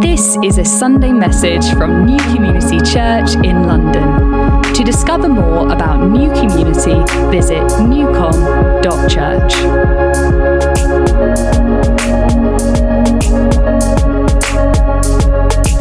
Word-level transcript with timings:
This 0.00 0.38
is 0.42 0.56
a 0.56 0.64
Sunday 0.64 1.12
message 1.12 1.74
from 1.74 2.06
New 2.06 2.16
Community 2.34 2.78
Church 2.78 3.34
in 3.44 3.66
London. 3.66 4.62
To 4.72 4.82
discover 4.82 5.28
more 5.28 5.70
about 5.70 6.08
New 6.08 6.30
Community, 6.30 7.04
visit 7.30 7.60
newcom.church. 7.84 9.52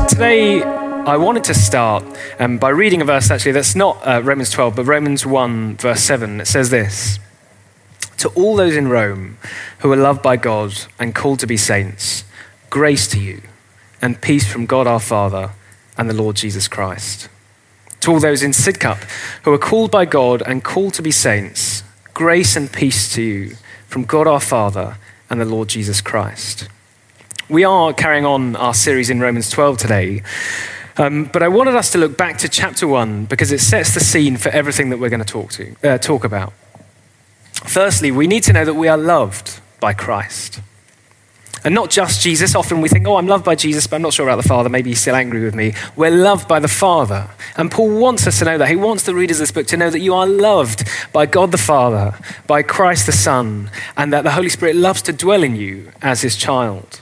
Today, 0.09 0.63
I 0.63 1.15
wanted 1.15 1.45
to 1.45 1.53
start 1.53 2.03
um, 2.39 2.57
by 2.57 2.71
reading 2.71 3.01
a 3.01 3.05
verse 3.05 3.31
actually 3.31 3.53
that's 3.53 3.73
not 3.73 4.05
uh, 4.05 4.21
Romans 4.21 4.49
12, 4.49 4.75
but 4.75 4.83
Romans 4.83 5.25
1, 5.25 5.77
verse 5.77 6.01
7. 6.01 6.41
It 6.41 6.47
says 6.47 6.69
this 6.71 7.19
To 8.17 8.29
all 8.29 8.55
those 8.55 8.75
in 8.75 8.87
Rome 8.87 9.37
who 9.79 9.91
are 9.91 9.97
loved 9.97 10.23
by 10.23 10.37
God 10.37 10.73
and 10.99 11.13
called 11.13 11.39
to 11.39 11.47
be 11.47 11.57
saints, 11.57 12.23
grace 12.69 13.07
to 13.09 13.19
you 13.19 13.41
and 14.01 14.21
peace 14.21 14.51
from 14.51 14.65
God 14.65 14.87
our 14.87 14.99
Father 14.99 15.51
and 15.97 16.09
the 16.09 16.15
Lord 16.15 16.35
Jesus 16.35 16.67
Christ. 16.67 17.29
To 18.01 18.11
all 18.11 18.19
those 18.19 18.43
in 18.43 18.51
Sidcup 18.51 19.03
who 19.43 19.53
are 19.53 19.57
called 19.57 19.91
by 19.91 20.05
God 20.05 20.41
and 20.45 20.63
called 20.63 20.93
to 20.95 21.01
be 21.01 21.11
saints, 21.11 21.83
grace 22.13 22.55
and 22.55 22.71
peace 22.71 23.13
to 23.13 23.21
you 23.21 23.55
from 23.87 24.03
God 24.03 24.27
our 24.27 24.39
Father 24.39 24.97
and 25.29 25.39
the 25.39 25.45
Lord 25.45 25.67
Jesus 25.67 26.01
Christ. 26.01 26.67
We 27.49 27.63
are 27.63 27.93
carrying 27.93 28.25
on 28.25 28.55
our 28.55 28.73
series 28.73 29.09
in 29.09 29.19
Romans 29.19 29.49
12 29.49 29.77
today, 29.77 30.23
um, 30.97 31.25
but 31.25 31.43
I 31.43 31.47
wanted 31.47 31.75
us 31.75 31.91
to 31.91 31.97
look 31.97 32.17
back 32.17 32.37
to 32.39 32.49
chapter 32.49 32.87
1 32.87 33.25
because 33.25 33.51
it 33.51 33.59
sets 33.59 33.93
the 33.93 33.99
scene 33.99 34.37
for 34.37 34.49
everything 34.49 34.89
that 34.89 34.97
we're 34.97 35.09
going 35.09 35.23
to 35.23 35.25
talk, 35.25 35.51
to, 35.51 35.75
uh, 35.83 35.97
talk 35.97 36.23
about. 36.23 36.53
Firstly, 37.67 38.11
we 38.11 38.27
need 38.27 38.43
to 38.43 38.53
know 38.53 38.65
that 38.65 38.75
we 38.75 38.87
are 38.87 38.97
loved 38.97 39.59
by 39.79 39.93
Christ. 39.93 40.61
And 41.63 41.75
not 41.75 41.89
just 41.89 42.21
Jesus. 42.21 42.55
Often 42.55 42.79
we 42.79 42.87
think, 42.87 43.05
oh, 43.07 43.17
I'm 43.17 43.27
loved 43.27 43.43
by 43.43 43.55
Jesus, 43.55 43.87
but 43.87 43.97
I'm 43.97 44.01
not 44.01 44.13
sure 44.13 44.27
about 44.27 44.41
the 44.41 44.47
Father. 44.47 44.69
Maybe 44.69 44.91
he's 44.91 45.01
still 45.01 45.15
angry 45.15 45.43
with 45.43 45.53
me. 45.53 45.73
We're 45.97 46.11
loved 46.11 46.47
by 46.47 46.59
the 46.59 46.69
Father. 46.69 47.29
And 47.57 47.69
Paul 47.69 47.99
wants 47.99 48.25
us 48.25 48.39
to 48.39 48.45
know 48.45 48.57
that. 48.57 48.69
He 48.69 48.77
wants 48.77 49.03
the 49.03 49.13
readers 49.13 49.37
of 49.37 49.41
this 49.41 49.51
book 49.51 49.67
to 49.67 49.77
know 49.77 49.89
that 49.89 49.99
you 49.99 50.13
are 50.13 50.25
loved 50.25 50.87
by 51.11 51.25
God 51.25 51.51
the 51.51 51.57
Father, 51.57 52.17
by 52.45 52.63
Christ 52.63 53.05
the 53.05 53.11
Son, 53.11 53.69
and 53.97 54.13
that 54.13 54.23
the 54.23 54.31
Holy 54.31 54.49
Spirit 54.49 54.77
loves 54.77 55.01
to 55.03 55.13
dwell 55.13 55.43
in 55.43 55.57
you 55.57 55.91
as 56.01 56.21
his 56.21 56.37
child. 56.37 57.01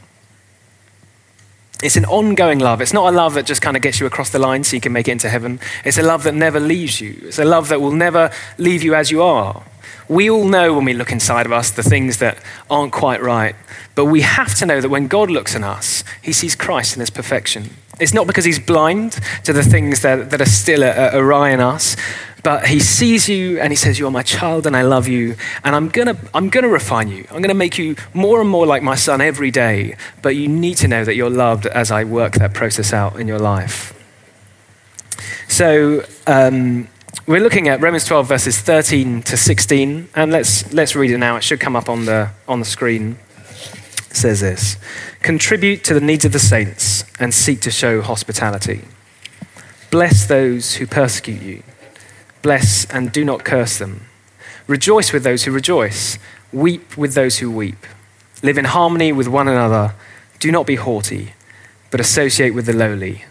It's 1.84 1.98
an 1.98 2.06
ongoing 2.06 2.58
love. 2.58 2.82
It's 2.82 2.94
not 2.94 3.14
a 3.14 3.16
love 3.16 3.36
that 3.36 3.46
just 3.46 3.62
kind 3.62 3.78
of 3.78 3.84
gets 3.84 4.00
you 4.00 4.08
across 4.08 4.32
the 4.32 4.40
line 4.40 4.64
so 4.64 4.76
you 4.76 4.82
can 4.82 4.94
make 4.94 5.08
it 5.08 5.12
into 5.12 5.30
heaven. 5.30 5.60
It's 5.84 6.00
a 6.00 6.04
love 6.04 6.24
that 6.24 6.34
never 6.34 6.60
leaves 6.60 7.02
you. 7.02 7.22
It's 7.24 7.38
a 7.38 7.46
love 7.46 7.70
that 7.70 7.82
will 7.82 7.92
never 7.92 8.32
leave 8.58 8.82
you 8.82 8.96
as 8.96 9.12
you 9.12 9.22
are. 9.22 9.62
We 10.08 10.30
all 10.30 10.46
know 10.46 10.74
when 10.74 10.86
we 10.86 10.94
look 10.94 11.12
inside 11.12 11.46
of 11.46 11.52
us 11.52 11.72
the 11.72 11.84
things 11.84 12.18
that 12.18 12.38
aren't 12.70 12.92
quite 12.92 13.22
right. 13.22 13.56
But 13.96 14.06
we 14.06 14.22
have 14.22 14.56
to 14.56 14.66
know 14.66 14.82
that 14.82 14.90
when 14.90 15.08
God 15.08 15.32
looks 15.32 15.56
at 15.56 15.64
us, 15.64 16.04
he 16.22 16.34
sees 16.34 16.56
Christ 16.56 16.96
in 16.96 17.00
his 17.00 17.10
perfection. 17.10 17.70
It's 18.00 18.14
not 18.14 18.28
because 18.28 18.46
he's 18.46 18.60
blind 18.60 19.14
to 19.46 19.54
the 19.54 19.64
things 19.64 20.02
that, 20.02 20.30
that 20.32 20.42
are 20.42 20.46
still 20.46 20.84
awry 20.84 21.52
in 21.52 21.62
us, 21.62 21.96
but 22.44 22.68
he 22.68 22.80
sees 22.80 23.28
you 23.28 23.60
and 23.60 23.72
he 23.72 23.76
says, 23.76 23.98
You 23.98 24.06
are 24.06 24.12
my 24.12 24.22
child 24.22 24.68
and 24.68 24.78
I 24.78 24.84
love 24.84 25.08
you. 25.08 25.36
And 25.64 25.76
I'm 25.76 25.90
going 25.90 26.16
to 26.16 26.18
I'm 26.34 26.52
to 26.52 26.68
refine 26.68 27.08
you. 27.08 27.26
I'm 27.32 27.42
going 27.42 27.50
to 27.50 27.56
make 27.56 27.80
you 27.80 27.96
more 28.14 28.40
and 28.40 28.50
more 28.50 28.68
like 28.68 28.84
my 28.84 28.94
son 28.94 29.20
every 29.20 29.50
day. 29.50 29.96
But 30.22 30.36
you 30.36 30.48
need 30.48 30.76
to 30.78 30.88
know 30.88 31.04
that 31.06 31.16
you're 31.16 31.30
loved 31.30 31.66
as 31.66 31.90
I 31.90 32.04
work 32.04 32.34
that 32.34 32.54
process 32.54 32.94
out 32.94 33.20
in 33.20 33.28
your 33.28 33.40
life. 33.40 33.94
So, 35.48 36.04
um, 36.28 36.88
we're 37.28 37.42
looking 37.42 37.68
at 37.68 37.82
Romans 37.82 38.06
12, 38.06 38.28
verses 38.28 38.60
13 38.60 39.24
to 39.24 39.38
16, 39.38 40.10
and 40.16 40.32
let's, 40.32 40.72
let's 40.74 40.96
read 40.96 41.12
it 41.12 41.18
now. 41.18 41.36
It 41.38 41.44
should 41.44 41.60
come 41.60 41.76
up 41.76 41.90
on 41.90 42.06
the, 42.06 42.32
on 42.48 42.60
the 42.60 42.66
screen. 42.66 43.18
It 43.40 44.16
says 44.16 44.42
this 44.42 44.78
Contribute 45.22 45.84
to 45.86 45.94
the 45.94 46.02
needs 46.02 46.26
of 46.26 46.34
the 46.34 46.40
saints 46.40 47.04
and 47.20 47.34
seek 47.34 47.62
to 47.62 47.72
show 47.72 48.02
hospitality. 48.02 48.82
Bless 49.90 50.26
those 50.26 50.76
who 50.76 50.86
persecute 50.86 51.42
you. 51.42 51.64
Bless 52.42 52.86
and 52.86 53.12
do 53.12 53.26
not 53.26 53.44
curse 53.44 53.80
them. 53.80 54.08
Rejoice 54.68 55.12
with 55.12 55.24
those 55.24 55.44
who 55.44 55.52
rejoice. 55.52 56.20
Weep 56.52 56.98
with 56.98 57.14
those 57.14 57.40
who 57.40 57.50
weep. 57.50 57.88
Live 58.44 58.58
in 58.58 58.66
harmony 58.66 59.12
with 59.12 59.28
one 59.28 59.48
another. 59.48 59.96
Do 60.40 60.52
not 60.52 60.68
be 60.68 60.76
haughty, 60.76 61.34
but 61.90 62.00
associate 62.00 62.52
with 62.52 62.66
the 62.68 62.74
lowly. 62.74 63.26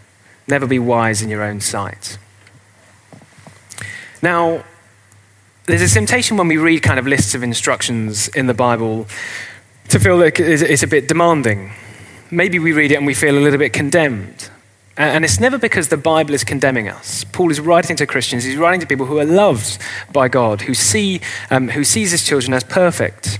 Never 0.47 0.67
be 0.67 0.79
wise 0.79 1.21
in 1.21 1.29
your 1.29 1.43
own 1.43 1.61
sight. 1.61 2.17
Now, 4.25 4.63
there's 5.67 5.83
a 5.83 5.87
temptation 5.87 6.35
when 6.35 6.47
we 6.47 6.57
read 6.57 6.81
kind 6.81 6.97
of 6.97 7.05
lists 7.05 7.35
of 7.35 7.43
instructions 7.43 8.27
in 8.29 8.47
the 8.47 8.55
Bible 8.55 9.05
to 9.89 9.99
feel 9.99 10.17
like 10.17 10.39
it's 10.39 10.81
a 10.81 10.87
bit 10.87 11.07
demanding. 11.07 11.71
Maybe 12.31 12.57
we 12.57 12.71
read 12.71 12.91
it 12.91 12.95
and 12.95 13.05
we 13.05 13.13
feel 13.13 13.37
a 13.37 13.39
little 13.39 13.59
bit 13.59 13.71
condemned. 13.71 14.49
And 14.97 15.23
it's 15.23 15.39
never 15.39 15.59
because 15.59 15.89
the 15.89 15.97
Bible 15.97 16.33
is 16.33 16.43
condemning 16.43 16.89
us. 16.89 17.23
Paul 17.33 17.51
is 17.51 17.59
writing 17.59 17.95
to 17.97 18.07
Christians, 18.07 18.43
he's 18.45 18.57
writing 18.57 18.79
to 18.79 18.87
people 18.87 19.05
who 19.05 19.19
are 19.19 19.25
loved 19.25 19.79
by 20.11 20.27
God, 20.27 20.61
who, 20.61 20.73
see, 20.73 21.21
um, 21.51 21.69
who 21.69 21.83
sees 21.83 22.09
his 22.09 22.25
children 22.25 22.51
as 22.55 22.63
perfect. 22.63 23.37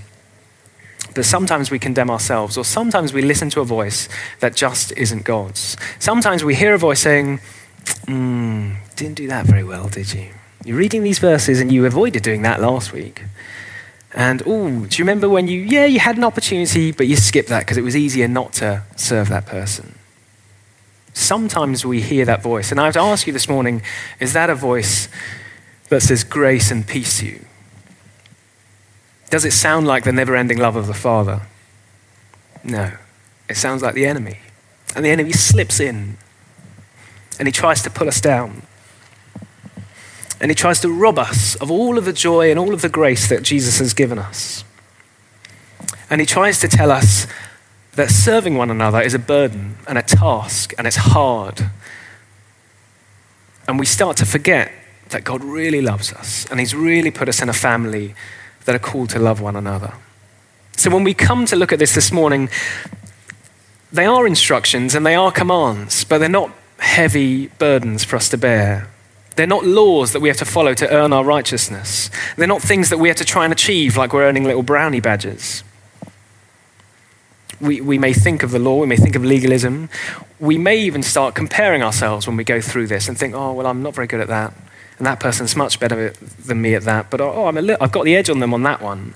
But 1.15 1.25
sometimes 1.25 1.71
we 1.71 1.79
condemn 1.79 2.11
ourselves, 2.11 2.59
or 2.59 2.63
sometimes 2.63 3.11
we 3.11 3.23
listen 3.23 3.49
to 3.49 3.61
a 3.61 3.65
voice 3.65 4.07
that 4.39 4.55
just 4.55 4.91
isn't 4.91 5.23
God's. 5.23 5.77
Sometimes 5.97 6.43
we 6.43 6.53
hear 6.53 6.75
a 6.75 6.77
voice 6.77 6.99
saying, 6.99 7.39
mm, 8.05 8.75
Didn't 8.95 9.15
do 9.15 9.27
that 9.29 9.47
very 9.47 9.63
well, 9.63 9.89
did 9.89 10.13
you? 10.13 10.29
You're 10.65 10.77
reading 10.77 11.03
these 11.03 11.19
verses 11.19 11.61
and 11.61 11.71
you 11.71 11.85
avoided 11.85 12.23
doing 12.23 12.41
that 12.41 12.59
last 12.59 12.91
week. 12.91 13.23
And, 14.15 14.41
oh, 14.45 14.85
do 14.85 14.97
you 14.97 15.03
remember 15.03 15.29
when 15.29 15.47
you, 15.47 15.61
yeah, 15.61 15.85
you 15.85 15.99
had 15.99 16.17
an 16.17 16.23
opportunity, 16.23 16.91
but 16.91 17.05
you 17.05 17.15
skipped 17.15 17.49
that 17.49 17.59
because 17.59 17.77
it 17.77 17.83
was 17.83 17.95
easier 17.95 18.27
not 18.27 18.53
to 18.53 18.83
serve 18.95 19.29
that 19.29 19.45
person? 19.45 19.95
Sometimes 21.13 21.85
we 21.85 22.01
hear 22.01 22.25
that 22.25 22.41
voice. 22.41 22.71
And 22.71 22.79
I 22.79 22.85
have 22.85 22.95
to 22.95 22.99
ask 22.99 23.27
you 23.27 23.33
this 23.33 23.47
morning 23.47 23.83
is 24.19 24.33
that 24.33 24.49
a 24.49 24.55
voice 24.55 25.07
that 25.89 26.01
says 26.01 26.23
grace 26.23 26.71
and 26.71 26.87
peace 26.87 27.19
to 27.19 27.27
you? 27.27 27.45
Does 29.29 29.45
it 29.45 29.51
sound 29.51 29.85
like 29.85 30.03
the 30.03 30.11
never 30.11 30.35
ending 30.35 30.57
love 30.57 30.75
of 30.75 30.87
the 30.87 30.93
Father? 30.93 31.41
No. 32.63 32.93
It 33.47 33.57
sounds 33.57 33.83
like 33.83 33.93
the 33.93 34.07
enemy. 34.07 34.39
And 34.95 35.05
the 35.05 35.09
enemy 35.09 35.33
slips 35.33 35.79
in 35.79 36.17
and 37.37 37.47
he 37.47 37.51
tries 37.51 37.81
to 37.83 37.89
pull 37.89 38.07
us 38.07 38.19
down. 38.19 38.63
And 40.45 40.51
he 40.51 40.55
tries 40.55 40.79
to 40.81 40.91
rob 40.91 41.17
us 41.17 41.55
of 41.55 41.71
all 41.71 41.97
of 41.97 42.05
the 42.05 42.13
joy 42.13 42.51
and 42.51 42.59
all 42.59 42.71
of 42.71 42.83
the 42.83 42.87
grace 42.87 43.27
that 43.29 43.41
Jesus 43.41 43.79
has 43.79 43.95
given 43.95 44.19
us. 44.19 44.63
And 46.07 46.21
he 46.21 46.27
tries 46.27 46.59
to 46.59 46.67
tell 46.67 46.91
us 46.91 47.25
that 47.93 48.11
serving 48.11 48.55
one 48.55 48.69
another 48.69 49.01
is 49.01 49.15
a 49.15 49.17
burden 49.17 49.79
and 49.87 49.97
a 49.97 50.03
task 50.03 50.71
and 50.77 50.85
it's 50.85 50.97
hard. 50.97 51.71
And 53.67 53.79
we 53.79 53.87
start 53.87 54.17
to 54.17 54.25
forget 54.27 54.71
that 55.09 55.23
God 55.23 55.43
really 55.43 55.81
loves 55.81 56.13
us 56.13 56.45
and 56.51 56.59
he's 56.59 56.75
really 56.75 57.09
put 57.09 57.27
us 57.27 57.41
in 57.41 57.49
a 57.49 57.53
family 57.53 58.13
that 58.65 58.75
are 58.75 58.77
called 58.77 59.09
to 59.09 59.17
love 59.17 59.41
one 59.41 59.55
another. 59.55 59.95
So 60.77 60.91
when 60.91 61.03
we 61.03 61.15
come 61.15 61.47
to 61.47 61.55
look 61.55 61.73
at 61.73 61.79
this 61.79 61.95
this 61.95 62.11
morning, 62.11 62.49
they 63.91 64.05
are 64.05 64.27
instructions 64.27 64.93
and 64.93 65.03
they 65.07 65.15
are 65.15 65.31
commands, 65.31 66.03
but 66.03 66.19
they're 66.19 66.29
not 66.29 66.51
heavy 66.77 67.47
burdens 67.47 68.03
for 68.03 68.15
us 68.15 68.29
to 68.29 68.37
bear. 68.37 68.91
They're 69.35 69.47
not 69.47 69.65
laws 69.65 70.13
that 70.13 70.21
we 70.21 70.29
have 70.29 70.37
to 70.37 70.45
follow 70.45 70.73
to 70.75 70.89
earn 70.89 71.11
our 71.11 71.23
righteousness. 71.23 72.09
They're 72.37 72.47
not 72.47 72.61
things 72.61 72.89
that 72.89 72.97
we 72.97 73.09
have 73.09 73.17
to 73.17 73.25
try 73.25 73.43
and 73.43 73.51
achieve 73.51 73.97
like 73.97 74.13
we're 74.13 74.23
earning 74.23 74.45
little 74.45 74.63
brownie 74.63 75.01
badges. 75.01 75.63
We, 77.59 77.81
we 77.81 77.97
may 77.97 78.13
think 78.13 78.43
of 78.43 78.51
the 78.51 78.59
law, 78.59 78.79
we 78.79 78.87
may 78.87 78.97
think 78.97 79.15
of 79.15 79.23
legalism. 79.23 79.89
We 80.39 80.57
may 80.57 80.77
even 80.77 81.03
start 81.03 81.35
comparing 81.35 81.81
ourselves 81.81 82.27
when 82.27 82.37
we 82.37 82.43
go 82.43 82.59
through 82.59 82.87
this 82.87 83.07
and 83.07 83.17
think, 83.17 83.33
oh, 83.33 83.53
well, 83.53 83.67
I'm 83.67 83.81
not 83.81 83.95
very 83.95 84.07
good 84.07 84.19
at 84.19 84.27
that. 84.27 84.53
And 84.97 85.07
that 85.07 85.19
person's 85.19 85.55
much 85.55 85.79
better 85.79 86.11
than 86.45 86.61
me 86.61 86.73
at 86.75 86.83
that. 86.83 87.09
But 87.09 87.21
oh, 87.21 87.47
I'm 87.47 87.57
a 87.57 87.61
li- 87.61 87.77
I've 87.81 87.91
got 87.91 88.05
the 88.05 88.15
edge 88.15 88.29
on 88.29 88.39
them 88.39 88.53
on 88.53 88.63
that 88.63 88.81
one. 88.81 89.15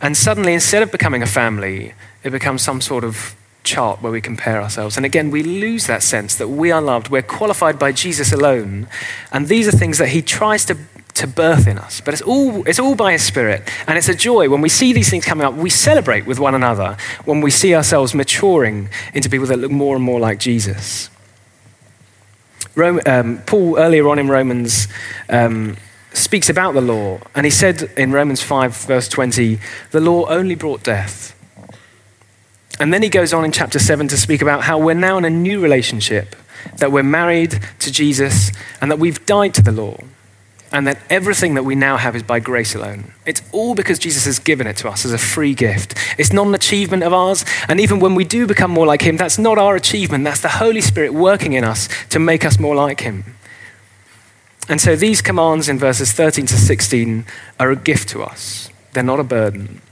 And 0.00 0.16
suddenly, 0.16 0.54
instead 0.54 0.82
of 0.82 0.90
becoming 0.90 1.22
a 1.22 1.26
family, 1.26 1.94
it 2.22 2.30
becomes 2.30 2.62
some 2.62 2.80
sort 2.80 3.04
of 3.04 3.34
chart 3.62 4.02
where 4.02 4.12
we 4.12 4.20
compare 4.20 4.60
ourselves. 4.62 4.96
And 4.96 5.06
again, 5.06 5.30
we 5.30 5.42
lose 5.42 5.86
that 5.86 6.02
sense 6.02 6.34
that 6.36 6.48
we 6.48 6.70
are 6.70 6.80
loved, 6.80 7.08
we're 7.08 7.22
qualified 7.22 7.78
by 7.78 7.92
Jesus 7.92 8.32
alone. 8.32 8.88
And 9.32 9.48
these 9.48 9.68
are 9.68 9.72
things 9.72 9.98
that 9.98 10.08
he 10.08 10.22
tries 10.22 10.64
to, 10.66 10.76
to 11.14 11.26
birth 11.26 11.66
in 11.66 11.78
us. 11.78 12.00
But 12.00 12.14
it's 12.14 12.22
all, 12.22 12.66
it's 12.66 12.78
all 12.78 12.94
by 12.94 13.12
his 13.12 13.22
spirit. 13.22 13.68
And 13.86 13.98
it's 13.98 14.08
a 14.08 14.14
joy 14.14 14.48
when 14.48 14.60
we 14.60 14.68
see 14.68 14.92
these 14.92 15.10
things 15.10 15.24
coming 15.24 15.46
up, 15.46 15.54
we 15.54 15.70
celebrate 15.70 16.26
with 16.26 16.38
one 16.38 16.54
another 16.54 16.96
when 17.24 17.40
we 17.40 17.50
see 17.50 17.74
ourselves 17.74 18.14
maturing 18.14 18.88
into 19.14 19.28
people 19.28 19.46
that 19.46 19.58
look 19.58 19.70
more 19.70 19.96
and 19.96 20.04
more 20.04 20.20
like 20.20 20.38
Jesus. 20.38 21.10
Rome, 22.74 23.00
um, 23.04 23.42
Paul, 23.46 23.78
earlier 23.78 24.08
on 24.08 24.18
in 24.18 24.28
Romans, 24.28 24.86
um, 25.28 25.76
speaks 26.12 26.48
about 26.48 26.72
the 26.74 26.80
law. 26.80 27.20
And 27.34 27.44
he 27.44 27.50
said 27.50 27.90
in 27.96 28.12
Romans 28.12 28.42
5, 28.42 28.76
verse 28.76 29.08
20, 29.08 29.58
the 29.90 30.00
law 30.00 30.26
only 30.28 30.54
brought 30.54 30.82
death. 30.82 31.36
And 32.80 32.92
then 32.92 33.02
he 33.02 33.10
goes 33.10 33.32
on 33.34 33.44
in 33.44 33.52
chapter 33.52 33.78
7 33.78 34.08
to 34.08 34.16
speak 34.16 34.40
about 34.40 34.62
how 34.62 34.78
we're 34.78 34.94
now 34.94 35.18
in 35.18 35.26
a 35.26 35.30
new 35.30 35.60
relationship, 35.60 36.34
that 36.78 36.90
we're 36.90 37.02
married 37.02 37.60
to 37.80 37.92
Jesus, 37.92 38.50
and 38.80 38.90
that 38.90 38.98
we've 38.98 39.24
died 39.26 39.54
to 39.54 39.62
the 39.62 39.70
law. 39.70 39.98
and 40.72 40.86
that 40.86 40.98
everything 41.10 41.54
that 41.54 41.64
we 41.64 41.74
now 41.74 41.96
have 41.96 42.14
is 42.14 42.22
by 42.22 42.38
grace 42.38 42.74
alone. 42.76 43.12
It's 43.26 43.42
all 43.50 43.74
because 43.74 43.98
Jesus 43.98 44.24
has 44.24 44.38
given 44.38 44.68
it 44.68 44.76
to 44.76 44.88
us 44.88 45.04
as 45.04 45.12
a 45.12 45.18
free 45.18 45.52
gift. 45.52 45.94
It's 46.16 46.32
not 46.32 46.46
an 46.46 46.54
achievement 46.54 47.02
of 47.02 47.12
ours, 47.12 47.44
and 47.68 47.80
even 47.80 47.98
when 47.98 48.14
we 48.14 48.24
do 48.24 48.46
become 48.46 48.70
more 48.70 48.86
like 48.86 49.02
Him, 49.02 49.16
that's 49.16 49.36
not 49.36 49.58
our 49.58 49.74
achievement. 49.74 50.22
That's 50.22 50.42
the 50.42 50.48
Holy 50.48 50.80
Spirit 50.80 51.12
working 51.12 51.54
in 51.54 51.64
us 51.64 51.88
to 52.10 52.20
make 52.20 52.44
us 52.44 52.60
more 52.60 52.76
like 52.76 53.00
Him. 53.00 53.34
And 54.68 54.80
so 54.80 54.94
these 54.94 55.20
commands 55.20 55.68
in 55.68 55.76
verses 55.76 56.12
13 56.12 56.46
to 56.46 56.56
16 56.56 57.26
are 57.58 57.72
a 57.72 57.76
gift 57.76 58.08
to 58.10 58.22
us, 58.22 58.70
they're 58.92 59.02
not 59.02 59.18
a 59.18 59.24
burden. 59.24 59.82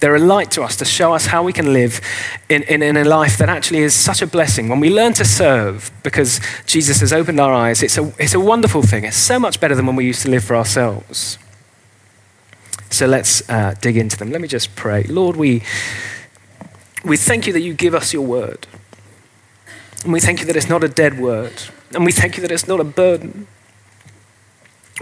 They're 0.00 0.16
a 0.16 0.20
light 0.20 0.50
to 0.52 0.62
us 0.62 0.76
to 0.76 0.84
show 0.84 1.14
us 1.14 1.26
how 1.26 1.42
we 1.42 1.52
can 1.52 1.72
live 1.72 2.00
in, 2.48 2.62
in, 2.64 2.82
in, 2.82 2.96
a 2.96 3.04
life 3.04 3.38
that 3.38 3.48
actually 3.48 3.80
is 3.80 3.94
such 3.94 4.22
a 4.22 4.26
blessing. 4.26 4.68
When 4.68 4.80
we 4.80 4.90
learn 4.90 5.14
to 5.14 5.24
serve 5.24 5.90
because 6.02 6.40
Jesus 6.66 7.00
has 7.00 7.12
opened 7.12 7.40
our 7.40 7.52
eyes, 7.52 7.82
it's 7.82 7.98
a, 7.98 8.12
it's 8.18 8.34
a 8.34 8.40
wonderful 8.40 8.82
thing. 8.82 9.04
It's 9.04 9.16
so 9.16 9.38
much 9.38 9.60
better 9.60 9.74
than 9.74 9.86
when 9.86 9.96
we 9.96 10.04
used 10.04 10.22
to 10.22 10.30
live 10.30 10.44
for 10.44 10.56
ourselves. 10.56 11.38
So 12.90 13.06
let's 13.06 13.48
uh, 13.48 13.74
dig 13.80 13.96
into 13.96 14.16
them. 14.16 14.30
Let 14.30 14.40
me 14.40 14.48
just 14.48 14.76
pray. 14.76 15.04
Lord, 15.04 15.36
we, 15.36 15.62
we 17.04 17.16
thank 17.16 17.46
you 17.46 17.52
that 17.52 17.60
you 17.60 17.74
give 17.74 17.94
us 17.94 18.12
your 18.12 18.24
word. 18.24 18.66
And 20.04 20.12
we 20.12 20.20
thank 20.20 20.40
you 20.40 20.46
that 20.46 20.56
it's 20.56 20.68
not 20.68 20.84
a 20.84 20.88
dead 20.88 21.18
word. 21.18 21.52
And 21.94 22.04
we 22.04 22.12
thank 22.12 22.36
you 22.36 22.42
that 22.42 22.52
it's 22.52 22.68
not 22.68 22.80
a 22.80 22.84
burden. 22.84 23.48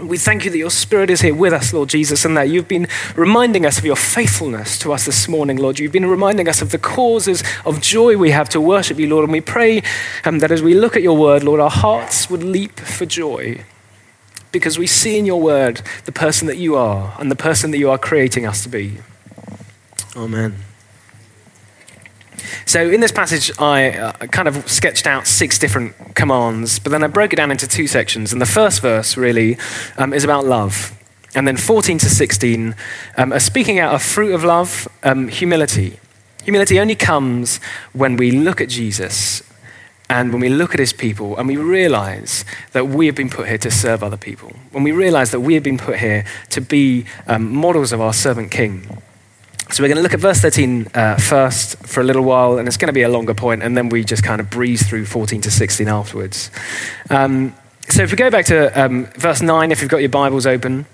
We 0.01 0.17
thank 0.17 0.43
you 0.43 0.51
that 0.51 0.57
your 0.57 0.71
Spirit 0.71 1.09
is 1.09 1.21
here 1.21 1.33
with 1.33 1.53
us, 1.53 1.71
Lord 1.71 1.87
Jesus, 1.87 2.25
and 2.25 2.35
that 2.35 2.49
you've 2.49 2.67
been 2.67 2.87
reminding 3.15 3.65
us 3.65 3.77
of 3.77 3.85
your 3.85 3.95
faithfulness 3.95 4.77
to 4.79 4.91
us 4.91 5.05
this 5.05 5.29
morning, 5.29 5.55
Lord. 5.55 5.79
You've 5.79 5.93
been 5.93 6.05
reminding 6.05 6.49
us 6.49 6.61
of 6.61 6.71
the 6.71 6.77
causes 6.77 7.43
of 7.65 7.79
joy 7.79 8.17
we 8.17 8.31
have 8.31 8.49
to 8.49 8.59
worship 8.59 8.99
you, 8.99 9.07
Lord. 9.07 9.23
And 9.23 9.31
we 9.31 9.39
pray 9.39 9.83
um, 10.25 10.39
that 10.39 10.51
as 10.51 10.61
we 10.61 10.73
look 10.73 10.97
at 10.97 11.01
your 11.01 11.15
word, 11.15 11.43
Lord, 11.43 11.61
our 11.61 11.69
hearts 11.69 12.29
would 12.29 12.43
leap 12.43 12.77
for 12.77 13.05
joy 13.05 13.63
because 14.51 14.77
we 14.77 14.85
see 14.85 15.17
in 15.17 15.25
your 15.25 15.41
word 15.41 15.81
the 16.03 16.11
person 16.11 16.47
that 16.47 16.57
you 16.57 16.75
are 16.75 17.15
and 17.17 17.31
the 17.31 17.35
person 17.35 17.71
that 17.71 17.77
you 17.77 17.89
are 17.89 17.97
creating 17.97 18.45
us 18.45 18.63
to 18.63 18.69
be. 18.69 18.97
Amen. 20.13 20.55
So, 22.65 22.89
in 22.89 22.99
this 22.99 23.11
passage, 23.11 23.51
I 23.59 23.91
uh, 23.91 24.11
kind 24.27 24.47
of 24.47 24.69
sketched 24.69 25.07
out 25.07 25.27
six 25.27 25.59
different 25.59 26.15
commands, 26.15 26.79
but 26.79 26.91
then 26.91 27.03
I 27.03 27.07
broke 27.07 27.33
it 27.33 27.37
down 27.37 27.51
into 27.51 27.67
two 27.67 27.87
sections. 27.87 28.31
And 28.31 28.41
the 28.41 28.45
first 28.45 28.81
verse 28.81 29.17
really 29.17 29.57
um, 29.97 30.13
is 30.13 30.23
about 30.23 30.45
love. 30.45 30.91
And 31.35 31.47
then 31.47 31.57
14 31.57 31.97
to 31.99 32.09
16 32.09 32.75
um, 33.17 33.33
are 33.33 33.39
speaking 33.39 33.77
out 33.77 33.93
a 33.93 33.99
fruit 33.99 34.33
of 34.33 34.43
love, 34.43 34.87
um, 35.03 35.27
humility. 35.27 35.99
Humility 36.45 36.79
only 36.79 36.95
comes 36.95 37.59
when 37.91 38.15
we 38.15 38.31
look 38.31 38.61
at 38.61 38.69
Jesus 38.69 39.43
and 40.09 40.31
when 40.31 40.39
we 40.39 40.49
look 40.49 40.73
at 40.73 40.79
his 40.79 40.93
people 40.93 41.35
and 41.37 41.47
we 41.47 41.57
realize 41.57 42.45
that 42.71 42.87
we 42.87 43.07
have 43.07 43.15
been 43.15 43.29
put 43.29 43.47
here 43.47 43.57
to 43.57 43.71
serve 43.71 44.03
other 44.03 44.17
people. 44.17 44.51
When 44.71 44.83
we 44.83 44.91
realize 44.91 45.31
that 45.31 45.39
we 45.39 45.55
have 45.55 45.63
been 45.63 45.77
put 45.77 45.97
here 45.97 46.23
to 46.51 46.61
be 46.61 47.05
um, 47.27 47.53
models 47.53 47.91
of 47.91 47.99
our 47.99 48.13
servant 48.13 48.51
king. 48.51 49.01
So 49.71 49.81
we're 49.81 49.87
going 49.87 49.97
to 49.97 50.03
look 50.03 50.13
at 50.13 50.19
verse 50.19 50.39
13 50.39 50.87
uh, 50.93 51.17
first 51.17 51.77
for 51.79 51.99
a 51.99 52.03
little 52.03 52.23
while, 52.23 52.59
and 52.59 52.67
it's 52.67 52.77
going 52.77 52.87
to 52.87 52.93
be 52.93 53.01
a 53.01 53.09
longer 53.09 53.33
point, 53.33 53.63
and 53.63 53.75
then 53.75 53.89
we 53.89 54.03
just 54.03 54.23
kind 54.23 54.39
of 54.39 54.49
breeze 54.49 54.87
through 54.87 55.05
14 55.05 55.41
to 55.41 55.51
16 55.51 55.87
afterwards. 55.87 56.51
Um, 57.09 57.55
so 57.89 58.03
if 58.03 58.11
we 58.11 58.17
go 58.17 58.29
back 58.29 58.45
to 58.45 58.67
um, 58.79 59.05
verse 59.17 59.41
9, 59.41 59.71
if 59.71 59.81
you've 59.81 59.89
got 59.89 59.97
your 59.97 60.09
Bibles 60.09 60.45
open, 60.45 60.85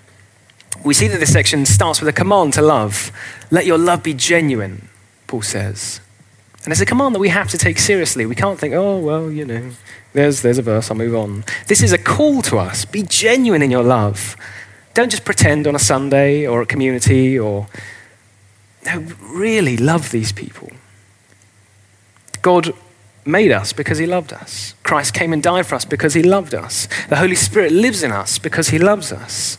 we 0.85 0.93
see 0.93 1.07
that 1.07 1.19
this 1.19 1.33
section 1.33 1.65
starts 1.65 1.99
with 1.99 2.07
a 2.07 2.13
command 2.13 2.53
to 2.53 2.61
love. 2.61 3.11
Let 3.51 3.65
your 3.65 3.77
love 3.77 4.03
be 4.03 4.13
genuine, 4.13 4.87
Paul 5.27 5.41
says. 5.41 5.99
And 6.63 6.71
it's 6.71 6.81
a 6.81 6.85
command 6.85 7.13
that 7.15 7.19
we 7.19 7.29
have 7.29 7.49
to 7.49 7.57
take 7.57 7.77
seriously. 7.77 8.25
We 8.25 8.35
can't 8.35 8.57
think, 8.57 8.73
oh, 8.73 8.99
well, 8.99 9.29
you 9.29 9.45
know, 9.45 9.71
there's, 10.13 10.41
there's 10.43 10.57
a 10.57 10.61
verse, 10.61 10.89
I'll 10.89 10.97
move 10.97 11.15
on. 11.15 11.43
This 11.67 11.83
is 11.83 11.91
a 11.91 11.97
call 11.97 12.41
to 12.43 12.57
us. 12.57 12.85
Be 12.85 13.03
genuine 13.03 13.61
in 13.61 13.69
your 13.69 13.83
love. 13.83 14.37
Don't 14.93 15.09
just 15.09 15.25
pretend 15.25 15.67
on 15.67 15.75
a 15.75 15.79
Sunday 15.79 16.47
or 16.47 16.61
a 16.61 16.65
community 16.65 17.37
or 17.37 17.67
no, 18.85 18.99
really 19.21 19.77
love 19.77 20.11
these 20.11 20.31
people. 20.31 20.71
God 22.41 22.73
made 23.25 23.51
us 23.51 23.73
because 23.73 23.97
he 23.97 24.05
loved 24.05 24.33
us. 24.33 24.73
Christ 24.83 25.13
came 25.13 25.33
and 25.33 25.43
died 25.43 25.67
for 25.67 25.75
us 25.75 25.85
because 25.85 26.13
he 26.13 26.23
loved 26.23 26.55
us. 26.55 26.87
The 27.09 27.17
Holy 27.17 27.35
Spirit 27.35 27.71
lives 27.71 28.03
in 28.03 28.11
us 28.11 28.39
because 28.39 28.69
he 28.69 28.79
loves 28.79 29.11
us. 29.11 29.57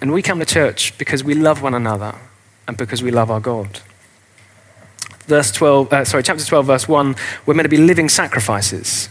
And 0.00 0.12
we 0.12 0.22
come 0.22 0.40
to 0.40 0.44
church 0.44 0.96
because 0.98 1.22
we 1.22 1.34
love 1.34 1.62
one 1.62 1.74
another 1.74 2.16
and 2.66 2.76
because 2.76 3.02
we 3.02 3.10
love 3.10 3.30
our 3.30 3.40
God. 3.40 3.80
Verse 5.26 5.50
12, 5.52 5.92
uh, 5.92 6.04
sorry, 6.04 6.22
chapter 6.22 6.44
12, 6.44 6.66
verse 6.66 6.88
1, 6.88 7.14
we're 7.46 7.54
meant 7.54 7.64
to 7.64 7.70
be 7.70 7.78
living 7.78 8.08
sacrifices. 8.08 9.08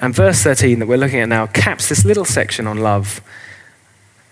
And 0.00 0.14
verse 0.14 0.42
13 0.42 0.80
that 0.80 0.86
we're 0.86 0.98
looking 0.98 1.20
at 1.20 1.28
now 1.28 1.46
caps 1.46 1.88
this 1.88 2.04
little 2.04 2.24
section 2.24 2.66
on 2.66 2.78
love. 2.78 3.22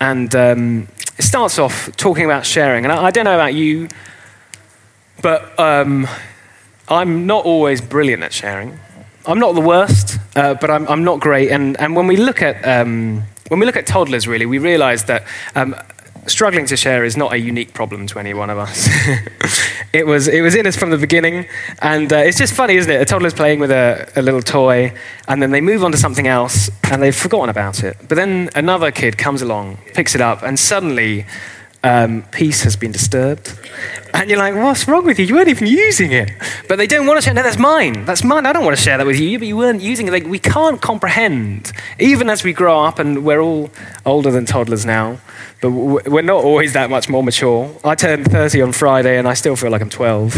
And 0.01 0.35
um, 0.35 0.89
it 1.19 1.23
starts 1.23 1.59
off 1.59 1.95
talking 1.97 2.25
about 2.25 2.45
sharing. 2.47 2.85
And 2.85 2.93
I, 2.93 3.05
I 3.05 3.11
don't 3.11 3.25
know 3.25 3.35
about 3.35 3.55
you, 3.55 3.89
but 5.23 5.59
um, 5.59 6.07
I'm 6.89 7.27
not 7.27 7.45
always 7.45 7.81
brilliant 7.81 8.23
at 8.23 8.33
sharing. 8.33 8.79
I'm 9.27 9.39
not 9.39 9.55
the 9.55 9.61
worst, 9.61 10.19
uh, 10.37 10.55
but 10.55 10.71
I'm, 10.71 10.87
I'm, 10.89 11.05
not 11.05 11.21
great. 11.21 11.51
And, 11.51 11.81
and 11.81 11.97
when 11.97 12.07
we 12.07 12.17
look 12.17 12.43
at 12.43 12.63
um, 12.67 13.25
when 13.49 13.61
we 13.61 13.67
look 13.67 13.77
at 13.77 13.87
toddlers, 13.87 14.27
really, 14.27 14.47
we 14.47 14.59
realise 14.59 15.05
that 15.05 15.25
um, 15.55 15.77
struggling 16.27 16.67
to 16.67 16.77
share 16.77 17.05
is 17.05 17.17
not 17.17 17.33
a 17.33 17.39
unique 17.39 17.75
problem 17.75 18.07
to 18.09 18.19
any 18.19 18.35
one 18.35 18.51
of 18.51 18.59
us. 18.59 18.89
it, 19.95 20.07
was, 20.07 20.29
it 20.29 20.41
was 20.41 20.55
in 20.55 20.67
us 20.67 20.77
from 20.77 20.91
the 20.91 20.99
beginning. 20.99 21.47
And 21.81 22.13
uh, 22.13 22.17
it's 22.17 22.37
just 22.37 22.53
funny, 22.53 22.75
isn't 22.75 22.91
it? 22.91 23.01
A 23.01 23.05
toddler's 23.05 23.35
playing 23.35 23.61
with 23.61 23.71
a, 23.71 24.11
a, 24.17 24.23
little 24.23 24.43
toy, 24.43 24.93
and 25.29 25.41
then 25.41 25.53
they 25.53 25.61
move 25.61 25.85
on 25.85 25.93
to 25.93 25.99
something 25.99 26.27
else, 26.27 26.71
and 26.91 27.03
they've 27.03 27.15
forgotten 27.15 27.49
about 27.49 27.85
it. 27.85 27.97
But 28.09 28.17
then 28.17 28.51
another 28.55 28.91
kid 28.91 29.17
comes 29.17 29.41
along, 29.41 29.79
picks 29.95 30.15
it 30.15 30.21
up, 30.21 30.43
and 30.43 30.59
suddenly 30.59 31.27
um, 31.85 32.23
peace 32.33 32.63
has 32.63 32.77
been 32.77 32.93
disturbed. 32.93 33.57
And 34.15 34.31
you're 34.31 34.39
like, 34.39 34.55
what's 34.55 34.89
wrong 34.89 35.05
with 35.05 35.19
you? 35.19 35.27
You 35.27 35.35
weren't 35.35 35.49
even 35.49 35.67
using 35.67 36.13
it. 36.13 36.31
But 36.67 36.77
they 36.79 36.87
don't 36.87 37.07
want 37.07 37.19
to 37.19 37.23
share. 37.23 37.35
No, 37.35 37.43
that's 37.43 37.59
mine. 37.59 38.07
That's 38.07 38.25
mine. 38.25 38.47
I 38.47 38.55
don't 38.55 38.65
want 38.65 38.77
to 38.77 38.83
share 38.83 38.97
that 38.97 39.07
with 39.07 39.21
you. 39.21 39.39
But 39.39 39.47
you 39.49 39.59
weren't 39.59 39.83
using 39.83 40.09
it. 40.09 40.11
Like, 40.11 40.25
we 40.25 40.39
can't 40.39 40.81
comprehend, 40.81 41.73
even 41.99 42.31
as 42.31 42.43
we 42.43 42.55
grow 42.55 42.83
up, 42.83 42.99
and 42.99 43.23
we're 43.23 43.41
all 43.41 43.71
older 44.07 44.31
than 44.31 44.47
toddlers 44.47 44.87
now, 44.87 45.19
but 45.61 45.71
we're 45.71 46.23
not 46.23 46.43
always 46.43 46.73
that 46.73 46.89
much 46.89 47.09
more 47.11 47.23
mature. 47.23 47.71
I 47.85 47.95
turned 47.95 48.31
30 48.31 48.63
on 48.63 48.73
Friday, 48.73 49.19
and 49.19 49.29
I 49.29 49.35
still 49.35 49.55
feel 49.55 49.71
like 49.71 49.83
I'm 49.83 49.91
12. 49.91 50.37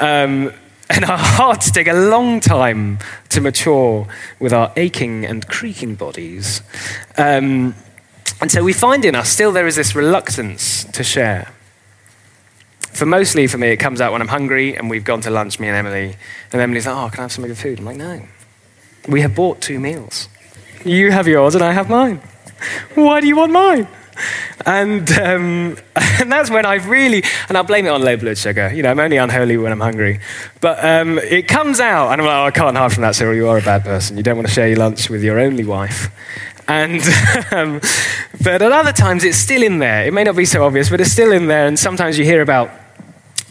Um, 0.00 0.52
and 0.90 1.04
our 1.04 1.18
hearts 1.18 1.70
take 1.70 1.88
a 1.88 1.92
long 1.92 2.40
time 2.40 2.98
to 3.28 3.40
mature 3.40 4.08
with 4.40 4.52
our 4.52 4.72
aching 4.76 5.24
and 5.26 5.46
creaking 5.46 5.94
bodies. 5.94 6.62
Um, 7.16 7.74
and 8.40 8.50
so 8.50 8.62
we 8.62 8.72
find 8.72 9.04
in 9.04 9.14
us 9.14 9.28
still 9.28 9.52
there 9.52 9.66
is 9.66 9.76
this 9.76 9.94
reluctance 9.94 10.84
to 10.84 11.04
share. 11.04 11.52
For 12.92 13.06
mostly 13.06 13.46
for 13.46 13.58
me, 13.58 13.68
it 13.68 13.76
comes 13.76 14.00
out 14.00 14.12
when 14.12 14.20
I'm 14.20 14.28
hungry 14.28 14.76
and 14.76 14.90
we've 14.90 15.04
gone 15.04 15.20
to 15.22 15.30
lunch, 15.30 15.58
me 15.58 15.68
and 15.68 15.76
Emily. 15.76 16.16
And 16.52 16.60
Emily's 16.60 16.86
like, 16.86 16.96
oh, 16.96 17.08
can 17.10 17.20
I 17.20 17.22
have 17.22 17.32
some 17.32 17.44
of 17.44 17.48
your 17.48 17.56
food? 17.56 17.78
I'm 17.78 17.84
like, 17.84 17.96
no. 17.96 18.22
We 19.08 19.20
have 19.22 19.34
bought 19.34 19.60
two 19.60 19.80
meals. 19.80 20.28
You 20.84 21.10
have 21.10 21.26
yours 21.28 21.54
and 21.54 21.64
I 21.64 21.72
have 21.72 21.88
mine. 21.88 22.20
Why 22.94 23.20
do 23.20 23.26
you 23.26 23.36
want 23.36 23.52
mine? 23.52 23.88
And, 24.66 25.10
um, 25.12 25.76
and 25.96 26.30
that's 26.30 26.50
when 26.50 26.66
I've 26.66 26.88
really, 26.88 27.22
and 27.48 27.56
I'll 27.56 27.64
blame 27.64 27.86
it 27.86 27.90
on 27.90 28.02
low 28.02 28.16
blood 28.16 28.38
sugar. 28.38 28.72
You 28.72 28.82
know, 28.82 28.90
I'm 28.90 29.00
only 29.00 29.16
unholy 29.16 29.56
when 29.56 29.72
I'm 29.72 29.80
hungry. 29.80 30.20
But 30.60 30.84
um, 30.84 31.18
it 31.18 31.48
comes 31.48 31.80
out, 31.80 32.12
and 32.12 32.20
I'm 32.20 32.26
like, 32.26 32.36
oh, 32.36 32.46
I 32.46 32.50
can't 32.50 32.76
hide 32.76 32.92
from 32.92 33.02
that, 33.02 33.14
Cyril. 33.14 33.34
You 33.34 33.48
are 33.48 33.58
a 33.58 33.62
bad 33.62 33.84
person. 33.84 34.16
You 34.16 34.22
don't 34.22 34.36
want 34.36 34.48
to 34.48 34.54
share 34.54 34.68
your 34.68 34.78
lunch 34.78 35.10
with 35.10 35.22
your 35.22 35.38
only 35.38 35.64
wife. 35.64 36.10
And, 36.68 37.00
um, 37.50 37.80
but 38.42 38.62
at 38.62 38.72
other 38.72 38.92
times, 38.92 39.24
it's 39.24 39.38
still 39.38 39.62
in 39.62 39.78
there. 39.78 40.06
It 40.06 40.12
may 40.12 40.24
not 40.24 40.36
be 40.36 40.44
so 40.44 40.64
obvious, 40.64 40.88
but 40.88 41.00
it's 41.00 41.10
still 41.10 41.32
in 41.32 41.48
there. 41.48 41.66
And 41.66 41.78
sometimes 41.78 42.18
you 42.18 42.24
hear 42.24 42.42
about 42.42 42.70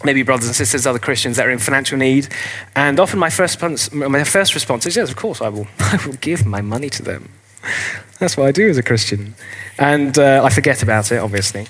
maybe 0.03 0.23
brothers 0.23 0.47
and 0.47 0.55
sisters, 0.55 0.87
other 0.87 0.99
Christians 0.99 1.37
that 1.37 1.45
are 1.45 1.51
in 1.51 1.59
financial 1.59 1.97
need. 1.97 2.27
And 2.75 2.99
often 2.99 3.19
my 3.19 3.29
first 3.29 3.61
response, 3.61 3.91
my 3.91 4.23
first 4.23 4.53
response 4.53 4.85
is, 4.85 4.95
yes, 4.95 5.09
of 5.09 5.15
course, 5.15 5.41
I 5.41 5.49
will, 5.49 5.67
I 5.79 5.99
will 6.05 6.13
give 6.13 6.45
my 6.45 6.61
money 6.61 6.89
to 6.91 7.03
them. 7.03 7.29
That's 8.19 8.35
what 8.35 8.47
I 8.47 8.51
do 8.51 8.69
as 8.69 8.77
a 8.77 8.83
Christian. 8.83 9.35
And 9.77 10.17
uh, 10.17 10.41
I 10.43 10.49
forget 10.49 10.83
about 10.83 11.11
it, 11.11 11.17
obviously. 11.17 11.67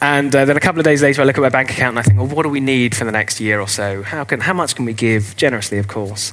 And 0.00 0.34
uh, 0.34 0.44
then 0.44 0.56
a 0.56 0.60
couple 0.60 0.78
of 0.78 0.84
days 0.84 1.02
later, 1.02 1.22
I 1.22 1.24
look 1.24 1.36
at 1.38 1.40
my 1.40 1.48
bank 1.48 1.70
account 1.70 1.90
and 1.90 1.98
I 1.98 2.02
think, 2.02 2.18
well, 2.18 2.28
what 2.28 2.44
do 2.44 2.48
we 2.48 2.60
need 2.60 2.94
for 2.94 3.04
the 3.04 3.12
next 3.12 3.40
year 3.40 3.60
or 3.60 3.66
so? 3.66 4.02
How, 4.02 4.24
can, 4.24 4.40
how 4.40 4.52
much 4.52 4.76
can 4.76 4.84
we 4.84 4.92
give? 4.92 5.34
Generously, 5.36 5.78
of 5.78 5.88
course. 5.88 6.32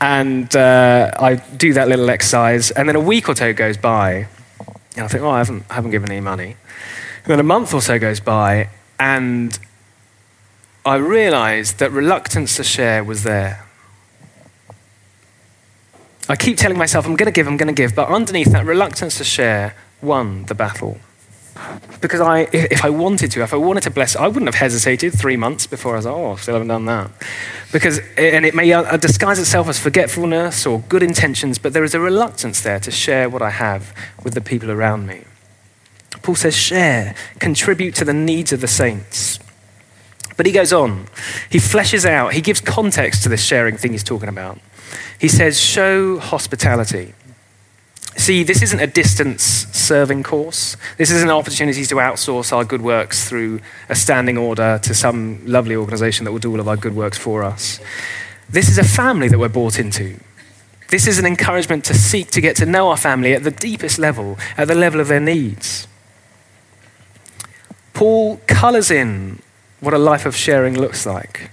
And 0.00 0.54
uh, 0.54 1.10
I 1.18 1.36
do 1.36 1.72
that 1.72 1.88
little 1.88 2.08
exercise, 2.10 2.70
and 2.70 2.88
then 2.88 2.94
a 2.94 3.00
week 3.00 3.28
or 3.28 3.34
two 3.34 3.52
goes 3.52 3.76
by, 3.76 4.28
and 4.94 5.04
I 5.04 5.08
think, 5.08 5.24
oh, 5.24 5.30
I 5.30 5.38
haven't, 5.38 5.64
I 5.70 5.74
haven't 5.74 5.90
given 5.90 6.10
any 6.10 6.20
money. 6.20 6.56
And 7.24 7.26
then 7.32 7.40
a 7.40 7.44
month 7.44 7.74
or 7.74 7.82
so 7.82 7.98
goes 7.98 8.20
by, 8.20 8.68
and 9.00 9.58
I 10.86 10.96
realize 10.96 11.74
that 11.74 11.90
reluctance 11.90 12.56
to 12.56 12.64
share 12.64 13.02
was 13.02 13.24
there. 13.24 13.67
I 16.28 16.36
keep 16.36 16.58
telling 16.58 16.76
myself, 16.76 17.06
I'm 17.06 17.16
going 17.16 17.26
to 17.26 17.32
give, 17.32 17.46
I'm 17.46 17.56
going 17.56 17.74
to 17.74 17.82
give, 17.82 17.94
but 17.94 18.08
underneath 18.08 18.52
that 18.52 18.66
reluctance 18.66 19.16
to 19.18 19.24
share 19.24 19.74
won 20.02 20.44
the 20.44 20.54
battle. 20.54 20.98
Because 22.00 22.20
I, 22.20 22.40
if 22.52 22.84
I 22.84 22.90
wanted 22.90 23.32
to, 23.32 23.42
if 23.42 23.52
I 23.52 23.56
wanted 23.56 23.82
to 23.84 23.90
bless, 23.90 24.14
I 24.14 24.28
wouldn't 24.28 24.46
have 24.46 24.54
hesitated 24.54 25.12
three 25.12 25.36
months 25.36 25.66
before 25.66 25.94
I 25.94 25.96
was 25.96 26.06
like, 26.06 26.14
oh, 26.14 26.36
still 26.36 26.54
haven't 26.54 26.68
done 26.68 26.84
that. 26.86 27.10
Because, 27.72 27.98
and 28.16 28.46
it 28.46 28.54
may 28.54 28.72
uh, 28.72 28.96
disguise 28.96 29.38
itself 29.38 29.68
as 29.68 29.78
forgetfulness 29.78 30.66
or 30.66 30.80
good 30.88 31.02
intentions, 31.02 31.58
but 31.58 31.72
there 31.72 31.82
is 31.82 31.94
a 31.94 32.00
reluctance 32.00 32.60
there 32.60 32.78
to 32.80 32.90
share 32.90 33.28
what 33.28 33.42
I 33.42 33.50
have 33.50 33.92
with 34.22 34.34
the 34.34 34.40
people 34.40 34.70
around 34.70 35.06
me. 35.06 35.24
Paul 36.22 36.36
says, 36.36 36.54
share, 36.54 37.14
contribute 37.40 37.94
to 37.96 38.04
the 38.04 38.14
needs 38.14 38.52
of 38.52 38.60
the 38.60 38.68
saints. 38.68 39.40
But 40.36 40.46
he 40.46 40.52
goes 40.52 40.72
on. 40.72 41.08
He 41.50 41.58
fleshes 41.58 42.04
out, 42.04 42.34
he 42.34 42.40
gives 42.40 42.60
context 42.60 43.24
to 43.24 43.28
this 43.28 43.42
sharing 43.42 43.76
thing 43.76 43.92
he's 43.92 44.04
talking 44.04 44.28
about. 44.28 44.58
He 45.18 45.28
says, 45.28 45.60
show 45.60 46.18
hospitality. 46.18 47.14
See, 48.16 48.42
this 48.42 48.62
isn't 48.62 48.80
a 48.80 48.86
distance 48.86 49.42
serving 49.42 50.24
course. 50.24 50.76
This 50.96 51.10
isn't 51.10 51.28
an 51.28 51.34
opportunity 51.34 51.84
to 51.86 51.94
outsource 51.96 52.52
our 52.52 52.64
good 52.64 52.82
works 52.82 53.28
through 53.28 53.60
a 53.88 53.94
standing 53.94 54.36
order 54.36 54.78
to 54.82 54.94
some 54.94 55.40
lovely 55.46 55.76
organization 55.76 56.24
that 56.24 56.32
will 56.32 56.40
do 56.40 56.50
all 56.50 56.60
of 56.60 56.68
our 56.68 56.76
good 56.76 56.96
works 56.96 57.16
for 57.16 57.44
us. 57.44 57.80
This 58.48 58.68
is 58.68 58.78
a 58.78 58.84
family 58.84 59.28
that 59.28 59.38
we're 59.38 59.48
brought 59.48 59.78
into. 59.78 60.18
This 60.88 61.06
is 61.06 61.18
an 61.18 61.26
encouragement 61.26 61.84
to 61.84 61.94
seek 61.94 62.30
to 62.30 62.40
get 62.40 62.56
to 62.56 62.66
know 62.66 62.88
our 62.88 62.96
family 62.96 63.34
at 63.34 63.44
the 63.44 63.50
deepest 63.50 63.98
level, 63.98 64.38
at 64.56 64.68
the 64.68 64.74
level 64.74 65.00
of 65.00 65.08
their 65.08 65.20
needs. 65.20 65.86
Paul 67.92 68.40
colors 68.46 68.90
in 68.90 69.40
what 69.80 69.94
a 69.94 69.98
life 69.98 70.26
of 70.26 70.34
sharing 70.34 70.78
looks 70.78 71.04
like. 71.04 71.50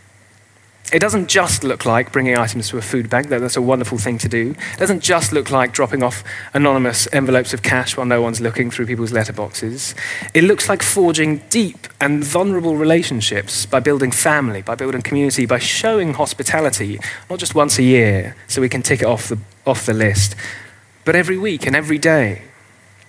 It 0.93 0.99
doesn't 0.99 1.29
just 1.29 1.63
look 1.63 1.83
like 1.85 2.11
bringing 2.11 2.37
items 2.37 2.69
to 2.69 2.77
a 2.77 2.81
food 2.81 3.09
bank, 3.09 3.27
that's 3.27 3.57
a 3.57 3.61
wonderful 3.61 3.97
thing 3.97 4.19
to 4.19 4.29
do. 4.29 4.51
It 4.73 4.77
doesn't 4.77 4.99
just 4.99 5.33
look 5.33 5.49
like 5.49 5.73
dropping 5.73 6.03
off 6.03 6.23
anonymous 6.53 7.07
envelopes 7.11 7.55
of 7.55 7.63
cash 7.63 7.97
while 7.97 8.05
no 8.05 8.21
one's 8.21 8.39
looking 8.39 8.69
through 8.69 8.85
people's 8.85 9.11
letterboxes. 9.11 9.95
It 10.35 10.43
looks 10.43 10.69
like 10.69 10.83
forging 10.83 11.37
deep 11.49 11.87
and 11.99 12.23
vulnerable 12.23 12.77
relationships 12.77 13.65
by 13.65 13.79
building 13.79 14.11
family, 14.11 14.61
by 14.61 14.75
building 14.75 15.01
community, 15.01 15.47
by 15.47 15.57
showing 15.57 16.13
hospitality, 16.13 16.99
not 17.31 17.39
just 17.39 17.55
once 17.55 17.79
a 17.79 17.83
year 17.83 18.35
so 18.47 18.61
we 18.61 18.69
can 18.69 18.83
tick 18.83 19.01
it 19.01 19.07
off 19.07 19.27
the, 19.27 19.39
off 19.65 19.87
the 19.87 19.93
list, 19.93 20.35
but 21.03 21.15
every 21.15 21.37
week 21.37 21.65
and 21.65 21.75
every 21.75 21.97
day. 21.97 22.43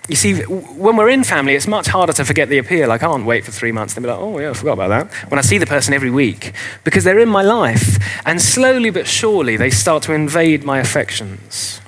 You 0.08 0.14
see, 0.14 0.42
when 0.42 0.96
we're 0.96 1.08
in 1.08 1.24
family, 1.24 1.56
it's 1.56 1.66
much 1.66 1.88
harder 1.88 2.12
to 2.12 2.24
forget 2.24 2.48
the 2.48 2.58
appeal. 2.58 2.92
I 2.92 2.98
can't 2.98 3.26
wait 3.26 3.44
for 3.44 3.50
three 3.50 3.72
months 3.72 3.96
and 3.96 4.04
be 4.04 4.10
like, 4.10 4.20
oh, 4.20 4.38
yeah, 4.38 4.50
I 4.50 4.52
forgot 4.52 4.74
about 4.74 4.88
that. 4.88 5.12
When 5.30 5.38
I 5.38 5.42
see 5.42 5.58
the 5.58 5.66
person 5.66 5.94
every 5.94 6.10
week, 6.10 6.52
because 6.84 7.02
they're 7.02 7.18
in 7.18 7.28
my 7.28 7.42
life, 7.42 7.98
and 8.24 8.40
slowly 8.40 8.90
but 8.90 9.08
surely 9.08 9.56
they 9.56 9.70
start 9.70 10.04
to 10.04 10.12
invade 10.12 10.62
my 10.62 10.78
affections. 10.78 11.80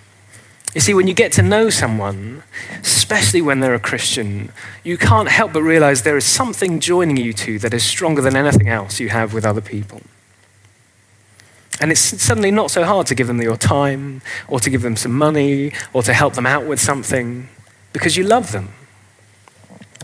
You 0.74 0.80
see, 0.80 0.94
when 0.94 1.06
you 1.06 1.14
get 1.14 1.30
to 1.32 1.42
know 1.42 1.70
someone, 1.70 2.42
especially 2.82 3.40
when 3.40 3.60
they're 3.60 3.74
a 3.74 3.80
Christian, 3.80 4.52
you 4.82 4.98
can't 4.98 5.28
help 5.28 5.52
but 5.52 5.62
realize 5.62 6.02
there 6.02 6.16
is 6.16 6.26
something 6.26 6.80
joining 6.80 7.16
you 7.16 7.32
two 7.32 7.58
that 7.60 7.72
is 7.72 7.84
stronger 7.84 8.20
than 8.20 8.34
anything 8.36 8.68
else 8.68 8.98
you 8.98 9.10
have 9.10 9.32
with 9.32 9.46
other 9.46 9.60
people. 9.60 10.02
And 11.80 11.92
it's 11.92 12.00
suddenly 12.00 12.50
not 12.50 12.72
so 12.72 12.84
hard 12.84 13.06
to 13.06 13.14
give 13.14 13.28
them 13.28 13.40
your 13.40 13.56
time, 13.56 14.22
or 14.48 14.58
to 14.58 14.68
give 14.70 14.82
them 14.82 14.96
some 14.96 15.12
money, 15.12 15.72
or 15.92 16.02
to 16.02 16.12
help 16.12 16.34
them 16.34 16.46
out 16.46 16.66
with 16.66 16.80
something 16.80 17.48
because 17.92 18.16
you 18.16 18.24
love 18.24 18.52
them. 18.52 18.70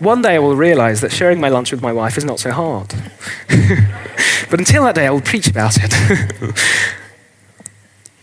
One 0.00 0.22
day 0.22 0.34
I 0.34 0.38
will 0.38 0.56
realize 0.56 1.00
that 1.02 1.12
sharing 1.12 1.40
my 1.40 1.48
lunch 1.48 1.70
with 1.70 1.80
my 1.80 1.92
wife 1.92 2.18
is 2.18 2.24
not 2.24 2.40
so 2.40 2.50
hard. 2.50 2.88
but 4.50 4.58
until 4.58 4.84
that 4.84 4.96
day, 4.96 5.06
I 5.06 5.10
will 5.10 5.20
preach 5.20 5.46
about 5.46 5.76
it. 5.76 5.94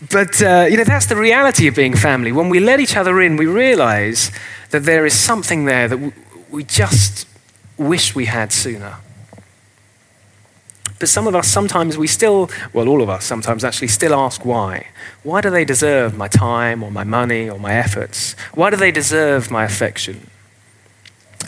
but, 0.10 0.42
uh, 0.42 0.66
you 0.70 0.76
know, 0.76 0.84
that's 0.84 1.06
the 1.06 1.16
reality 1.16 1.66
of 1.66 1.74
being 1.74 1.96
family. 1.96 2.30
When 2.30 2.50
we 2.50 2.60
let 2.60 2.78
each 2.78 2.96
other 2.96 3.20
in, 3.22 3.36
we 3.36 3.46
realize 3.46 4.30
that 4.70 4.84
there 4.84 5.06
is 5.06 5.14
something 5.14 5.64
there 5.64 5.88
that 5.88 6.12
we 6.50 6.64
just 6.64 7.26
wish 7.78 8.14
we 8.14 8.26
had 8.26 8.52
sooner. 8.52 8.96
But 11.02 11.08
some 11.08 11.26
of 11.26 11.34
us, 11.34 11.48
sometimes 11.48 11.98
we 11.98 12.06
still, 12.06 12.48
well, 12.72 12.88
all 12.88 13.02
of 13.02 13.08
us 13.08 13.24
sometimes 13.24 13.64
actually 13.64 13.88
still 13.88 14.14
ask 14.14 14.44
why. 14.44 14.86
Why 15.24 15.40
do 15.40 15.50
they 15.50 15.64
deserve 15.64 16.16
my 16.16 16.28
time 16.28 16.84
or 16.84 16.92
my 16.92 17.02
money 17.02 17.50
or 17.50 17.58
my 17.58 17.74
efforts? 17.74 18.36
Why 18.54 18.70
do 18.70 18.76
they 18.76 18.92
deserve 18.92 19.50
my 19.50 19.64
affection? 19.64 20.30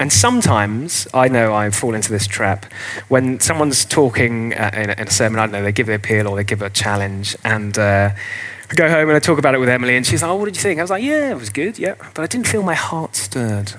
And 0.00 0.12
sometimes 0.12 1.06
I 1.14 1.28
know 1.28 1.54
I 1.54 1.70
fall 1.70 1.94
into 1.94 2.11
this 2.11 2.26
trap 2.26 2.66
when 3.06 3.38
someone's 3.38 3.84
talking 3.84 4.54
uh, 4.54 4.73
in, 4.75 4.90
a, 4.90 4.94
in, 4.94 5.06
a, 5.06 5.11
sermon, 5.12 5.38
I 5.38 5.44
don't 5.46 5.52
know, 5.52 5.62
they 5.62 5.70
give 5.70 5.88
an 5.88 5.94
appeal 5.94 6.26
or 6.26 6.34
they 6.34 6.42
give 6.42 6.61
a 6.61 6.68
challenge, 6.68 7.37
and 7.44 7.78
uh, 7.78 8.11
I 8.68 8.75
go 8.75 8.88
home 8.88 9.08
and 9.08 9.14
I 9.14 9.20
talk 9.20 9.38
about 9.38 9.54
it 9.54 9.58
with 9.58 9.68
Emily, 9.68 9.96
and 9.96 10.04
she's 10.04 10.23
like, 10.23 10.32
Oh, 10.32 10.34
what 10.34 10.46
did 10.46 10.56
you 10.56 10.62
think? 10.62 10.80
I 10.80 10.82
was 10.82 10.90
like, 10.90 11.04
Yeah, 11.04 11.30
it 11.30 11.37
was 11.37 11.50
good, 11.50 11.78
yeah, 11.78 11.94
but 12.14 12.23
I 12.23 12.26
didn't 12.26 12.49
feel 12.49 12.64
my 12.64 12.75
heart 12.75 13.14
stirred. 13.14 13.75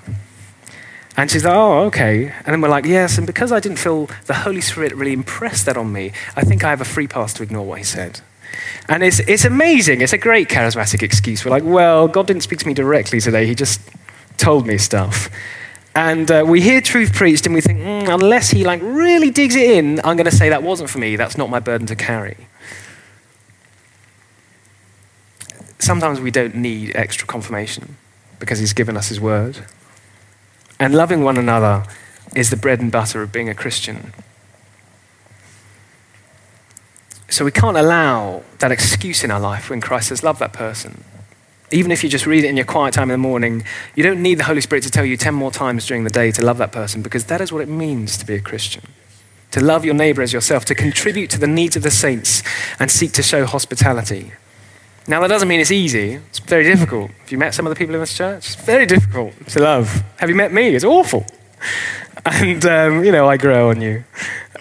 And 1.18 1.32
she's 1.32 1.46
like, 1.46 1.56
oh, 1.56 1.84
okay. 1.86 2.28
And 2.28 2.48
then 2.48 2.62
we're 2.62 2.70
like, 2.70 2.86
yes. 2.86 3.18
And 3.18 3.26
because 3.26 3.52
I 3.52 3.60
didn't 3.60 3.78
feel 3.78 4.10
the 4.26 4.34
Holy 4.34 4.62
Spirit 4.62 4.94
really 4.96 5.14
impressed 5.14 5.66
that 5.66 5.78
on 5.78 5.94
me, 5.94 6.12
I 6.36 6.42
think 6.42 6.64
I 6.64 6.70
have 6.70 6.82
a 6.82 6.86
free 6.86 7.08
pass 7.08 7.34
to 7.36 7.44
ignore 7.44 7.66
what 7.66 7.78
he 7.78 7.86
said. 7.86 8.20
And 8.90 9.02
it's, 9.04 9.20
it's 9.20 9.46
amazing. 9.46 10.02
It's 10.02 10.14
a 10.14 10.18
great 10.18 10.50
charismatic 10.50 11.02
excuse. 11.02 11.46
We're 11.46 11.52
like, 11.52 11.64
well, 11.64 12.08
God 12.08 12.28
didn't 12.28 12.44
speak 12.44 12.60
to 12.60 12.68
me 12.68 12.74
directly 12.74 13.22
today. 13.22 13.48
He 13.48 13.56
just 13.56 13.80
told 14.38 14.68
me 14.68 14.78
stuff. 14.78 15.30
And 15.96 16.30
uh, 16.30 16.44
we 16.46 16.60
hear 16.62 16.82
truth 16.82 17.14
preached 17.14 17.46
and 17.46 17.56
we 17.56 17.62
think, 17.62 17.80
mm, 17.80 18.14
unless 18.14 18.50
he 18.50 18.66
like 18.66 18.82
really 18.82 19.32
digs 19.32 19.56
it 19.56 19.72
in, 19.72 20.00
I'm 20.04 20.18
going 20.18 20.26
to 20.26 20.36
say 20.36 20.50
that 20.50 20.62
wasn't 20.62 20.90
for 20.90 20.98
me. 20.98 21.16
That's 21.16 21.38
not 21.38 21.50
my 21.50 21.62
burden 21.62 21.88
to 21.88 21.96
carry. 21.96 22.48
Sometimes 25.80 26.20
we 26.20 26.32
don't 26.32 26.56
need 26.56 26.94
extra 26.96 27.26
confirmation 27.26 27.96
because 28.40 28.60
he's 28.60 28.74
given 28.74 28.98
us 28.98 29.08
his 29.08 29.22
word. 29.22 29.66
And 30.79 30.94
loving 30.94 31.24
one 31.24 31.38
another 31.38 31.86
is 32.36 32.50
the 32.50 32.58
bread 32.58 32.82
and 32.82 32.91
butter 32.91 33.22
of 33.22 33.32
being 33.32 33.50
a 33.50 33.55
Christian. 33.55 34.13
So 37.29 37.44
we 37.44 37.51
can't 37.51 37.77
allow 37.77 38.44
that 38.60 38.72
excuse 38.72 39.24
in 39.24 39.32
our 39.32 39.39
life 39.39 39.70
when 39.70 39.82
Christ 39.82 40.10
says, 40.10 40.24
Love 40.24 40.39
that 40.39 40.53
person. 40.53 41.03
Even 41.72 41.91
if 41.91 42.03
you 42.03 42.10
just 42.10 42.25
read 42.25 42.44
it 42.44 42.48
in 42.48 42.55
your 42.55 42.65
quiet 42.65 42.94
time 42.94 43.10
in 43.10 43.15
the 43.15 43.27
morning, 43.27 43.63
you 43.96 44.03
don't 44.03 44.22
need 44.22 44.36
the 44.36 44.44
Holy 44.44 44.62
Spirit 44.62 44.84
to 44.84 44.91
tell 44.91 45.03
you 45.03 45.17
10 45.17 45.34
more 45.34 45.51
times 45.51 45.86
during 45.88 46.03
the 46.03 46.10
day 46.10 46.32
to 46.32 46.46
love 46.46 46.58
that 46.60 46.72
person 46.72 47.01
because 47.01 47.25
that 47.25 47.41
is 47.41 47.51
what 47.51 47.62
it 47.62 47.67
means 47.67 48.17
to 48.17 48.25
be 48.25 48.36
a 48.36 48.39
Christian. 48.39 48.84
To 49.51 49.63
love 49.63 49.84
your 49.84 49.96
neighbor 49.96 50.22
as 50.22 50.32
yourself, 50.32 50.65
to 50.65 50.75
contribute 50.75 51.29
to 51.32 51.39
the 51.39 51.48
needs 51.48 51.75
of 51.75 51.84
the 51.84 51.91
saints 51.91 52.44
and 52.79 52.91
seek 52.91 53.13
to 53.13 53.24
show 53.24 53.46
hospitality. 53.46 54.34
Now, 55.08 55.22
that 55.22 55.28
doesn't 55.28 55.48
mean 55.48 55.60
it's 55.60 55.72
easy. 55.72 56.14
It's 56.16 56.40
very 56.40 56.64
difficult. 56.64 57.12
Have 57.12 57.32
you 57.32 57.38
met 57.38 57.54
some 57.54 57.68
of 57.68 57.70
the 57.70 57.76
people 57.76 57.94
in 57.94 58.02
this 58.02 58.18
church? 58.18 58.48
It's 58.48 58.56
very 58.56 58.88
difficult 58.88 59.34
to 59.50 59.62
love. 59.62 60.04
Have 60.18 60.30
you 60.30 60.36
met 60.36 60.52
me? 60.52 60.76
It's 60.76 60.86
awful. 60.86 61.26
And, 62.26 62.66
um, 62.66 63.04
you 63.04 63.12
know, 63.12 63.28
I 63.28 63.38
grow 63.38 63.70
on 63.70 63.82
you. 63.82 64.04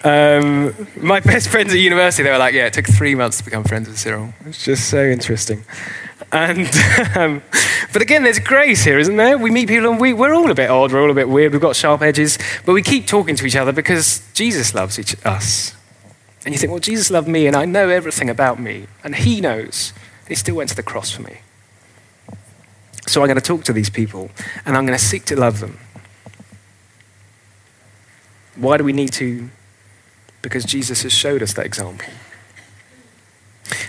Um, 0.03 0.75
my 1.01 1.19
best 1.31 1.49
friends 1.49 1.73
at 1.73 1.79
university, 1.79 2.23
they 2.23 2.29
were 2.29 2.37
like, 2.37 2.53
yeah, 2.53 2.67
it 2.67 2.73
took 2.73 2.85
three 2.85 3.15
months 3.15 3.39
to 3.39 3.43
become 3.43 3.63
friends 3.63 3.87
with 3.87 3.97
Cyril. 3.97 4.35
It's 4.45 4.63
just 4.63 4.87
so 4.87 5.03
interesting. 5.03 5.63
And, 6.31 6.69
um, 7.15 7.41
but 7.91 8.03
again, 8.03 8.21
there's 8.21 8.37
grace 8.37 8.83
here, 8.83 8.99
isn't 8.99 9.17
there? 9.17 9.39
We 9.39 9.49
meet 9.49 9.67
people 9.67 9.89
and 9.89 9.99
we, 9.99 10.13
we're 10.13 10.35
all 10.35 10.51
a 10.51 10.55
bit 10.55 10.69
odd, 10.69 10.93
we're 10.93 11.01
all 11.01 11.09
a 11.09 11.15
bit 11.15 11.27
weird, 11.27 11.53
we've 11.53 11.61
got 11.61 11.75
sharp 11.75 12.03
edges, 12.03 12.37
but 12.67 12.73
we 12.73 12.83
keep 12.83 13.07
talking 13.07 13.35
to 13.35 13.45
each 13.47 13.55
other 13.55 13.71
because 13.71 14.21
Jesus 14.33 14.75
loves 14.75 14.99
each, 14.99 15.15
us. 15.25 15.75
And 16.45 16.53
you 16.53 16.59
think, 16.59 16.69
well, 16.71 16.79
Jesus 16.79 17.09
loved 17.09 17.27
me 17.27 17.47
and 17.47 17.55
I 17.55 17.65
know 17.65 17.89
everything 17.89 18.29
about 18.29 18.59
me, 18.59 18.85
and 19.03 19.15
he 19.15 19.41
knows. 19.41 19.91
He 20.27 20.35
still 20.35 20.55
went 20.55 20.69
to 20.69 20.75
the 20.75 20.83
cross 20.83 21.11
for 21.11 21.21
me. 21.21 21.39
So 23.07 23.21
I'm 23.21 23.27
going 23.27 23.35
to 23.35 23.41
talk 23.41 23.63
to 23.65 23.73
these 23.73 23.89
people 23.89 24.31
and 24.65 24.75
I'm 24.75 24.85
going 24.85 24.97
to 24.97 25.03
seek 25.03 25.25
to 25.25 25.35
love 25.35 25.59
them. 25.59 25.79
Why 28.55 28.77
do 28.77 28.83
we 28.83 28.93
need 28.93 29.13
to? 29.13 29.49
Because 30.41 30.65
Jesus 30.65 31.03
has 31.03 31.13
showed 31.13 31.43
us 31.43 31.53
that 31.53 31.65
example. 31.65 32.07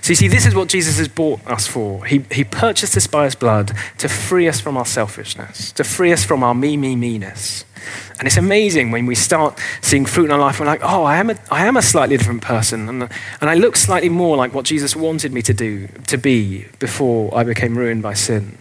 So 0.01 0.11
you 0.11 0.15
see, 0.15 0.29
this 0.29 0.47
is 0.47 0.55
what 0.55 0.69
Jesus 0.69 0.99
has 0.99 1.09
bought 1.09 1.47
us 1.47 1.67
for. 1.67 2.05
He, 2.07 2.25
he 2.33 2.45
purchased 2.45 2.97
us 2.97 3.07
by 3.07 3.25
his 3.25 3.35
blood 3.35 3.77
to 3.99 4.09
free 4.09 4.49
us 4.49 4.61
from 4.61 4.77
our 4.77 4.87
selfishness, 4.87 5.73
to 5.73 5.85
free 5.85 6.13
us 6.13 6.25
from 6.25 6.43
our 6.43 6.55
me, 6.55 6.77
me, 6.77 6.97
me-ness. 6.97 7.65
And 8.19 8.27
it's 8.27 8.39
amazing 8.39 8.91
when 8.91 9.05
we 9.05 9.15
start 9.15 9.61
seeing 9.83 10.07
fruit 10.07 10.27
in 10.27 10.31
our 10.31 10.39
life, 10.39 10.59
we're 10.59 10.67
like, 10.67 10.81
oh, 10.83 11.05
I 11.05 11.19
am 11.19 11.31
a, 11.31 11.37
I 11.51 11.67
am 11.67 11.77
a 11.77 11.83
slightly 11.83 12.17
different 12.17 12.43
person. 12.43 12.89
And, 12.89 13.03
and 13.41 13.51
I 13.51 13.55
look 13.55 13.77
slightly 13.77 14.09
more 14.09 14.37
like 14.37 14.55
what 14.55 14.65
Jesus 14.65 14.97
wanted 14.97 15.33
me 15.33 15.43
to 15.43 15.53
do, 15.53 15.89
to 16.07 16.17
be, 16.17 16.67
before 16.79 17.37
I 17.37 17.45
became 17.45 17.77
ruined 17.77 18.03
by 18.03 18.15
sin. 18.15 18.59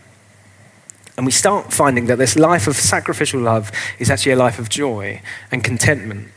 And 1.16 1.26
we 1.26 1.32
start 1.32 1.72
finding 1.72 2.08
that 2.08 2.18
this 2.18 2.36
life 2.36 2.68
of 2.68 2.76
sacrificial 2.76 3.40
love 3.40 3.72
is 4.00 4.10
actually 4.10 4.34
a 4.34 4.38
life 4.38 4.60
of 4.60 4.68
joy 4.68 5.22
and 5.50 5.64
contentment. 5.64 6.28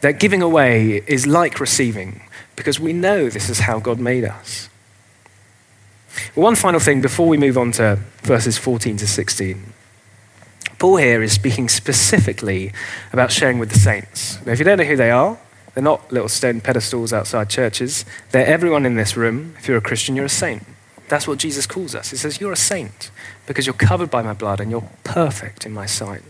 That 0.00 0.18
giving 0.18 0.40
away 0.40 1.02
is 1.06 1.26
like 1.26 1.60
receiving, 1.60 2.22
because 2.62 2.78
we 2.78 2.92
know 2.92 3.28
this 3.28 3.50
is 3.50 3.58
how 3.58 3.80
God 3.80 3.98
made 3.98 4.24
us. 4.24 4.68
One 6.36 6.54
final 6.54 6.78
thing 6.78 7.00
before 7.00 7.26
we 7.26 7.36
move 7.36 7.58
on 7.58 7.72
to 7.72 7.98
verses 8.22 8.56
14 8.56 8.98
to 8.98 9.06
16. 9.08 9.72
Paul 10.78 10.96
here 10.98 11.24
is 11.24 11.32
speaking 11.32 11.68
specifically 11.68 12.72
about 13.12 13.32
sharing 13.32 13.58
with 13.58 13.70
the 13.70 13.78
saints. 13.80 14.38
Now, 14.46 14.52
if 14.52 14.60
you 14.60 14.64
don't 14.64 14.78
know 14.78 14.84
who 14.84 14.96
they 14.96 15.10
are, 15.10 15.38
they're 15.74 15.82
not 15.82 16.12
little 16.12 16.28
stone 16.28 16.60
pedestals 16.60 17.12
outside 17.12 17.50
churches. 17.50 18.04
They're 18.30 18.46
everyone 18.46 18.86
in 18.86 18.94
this 18.94 19.16
room. 19.16 19.56
If 19.58 19.66
you're 19.66 19.78
a 19.78 19.80
Christian, 19.80 20.14
you're 20.14 20.26
a 20.26 20.28
saint. 20.28 20.62
That's 21.08 21.26
what 21.26 21.38
Jesus 21.38 21.66
calls 21.66 21.96
us. 21.96 22.10
He 22.10 22.16
says, 22.16 22.40
You're 22.40 22.52
a 22.52 22.56
saint 22.56 23.10
because 23.46 23.66
you're 23.66 23.74
covered 23.74 24.10
by 24.10 24.22
my 24.22 24.34
blood 24.34 24.60
and 24.60 24.70
you're 24.70 24.88
perfect 25.02 25.66
in 25.66 25.72
my 25.72 25.86
sight. 25.86 26.22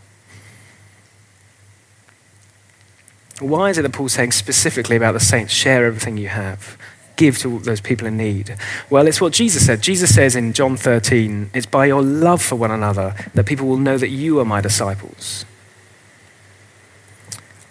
Why 3.42 3.70
is 3.70 3.78
it 3.78 3.82
that 3.82 3.92
Paul's 3.92 4.12
saying 4.12 4.32
specifically 4.32 4.96
about 4.96 5.12
the 5.12 5.20
saints, 5.20 5.52
share 5.52 5.86
everything 5.86 6.16
you 6.16 6.28
have? 6.28 6.78
Give 7.16 7.36
to 7.38 7.58
those 7.58 7.80
people 7.80 8.06
in 8.06 8.16
need. 8.16 8.56
Well, 8.88 9.06
it's 9.06 9.20
what 9.20 9.32
Jesus 9.32 9.66
said. 9.66 9.82
Jesus 9.82 10.14
says 10.14 10.34
in 10.34 10.52
John 10.52 10.76
13, 10.76 11.50
it's 11.52 11.66
by 11.66 11.86
your 11.86 12.02
love 12.02 12.42
for 12.42 12.56
one 12.56 12.70
another 12.70 13.14
that 13.34 13.44
people 13.44 13.66
will 13.66 13.76
know 13.76 13.98
that 13.98 14.08
you 14.08 14.40
are 14.40 14.44
my 14.44 14.60
disciples. 14.60 15.44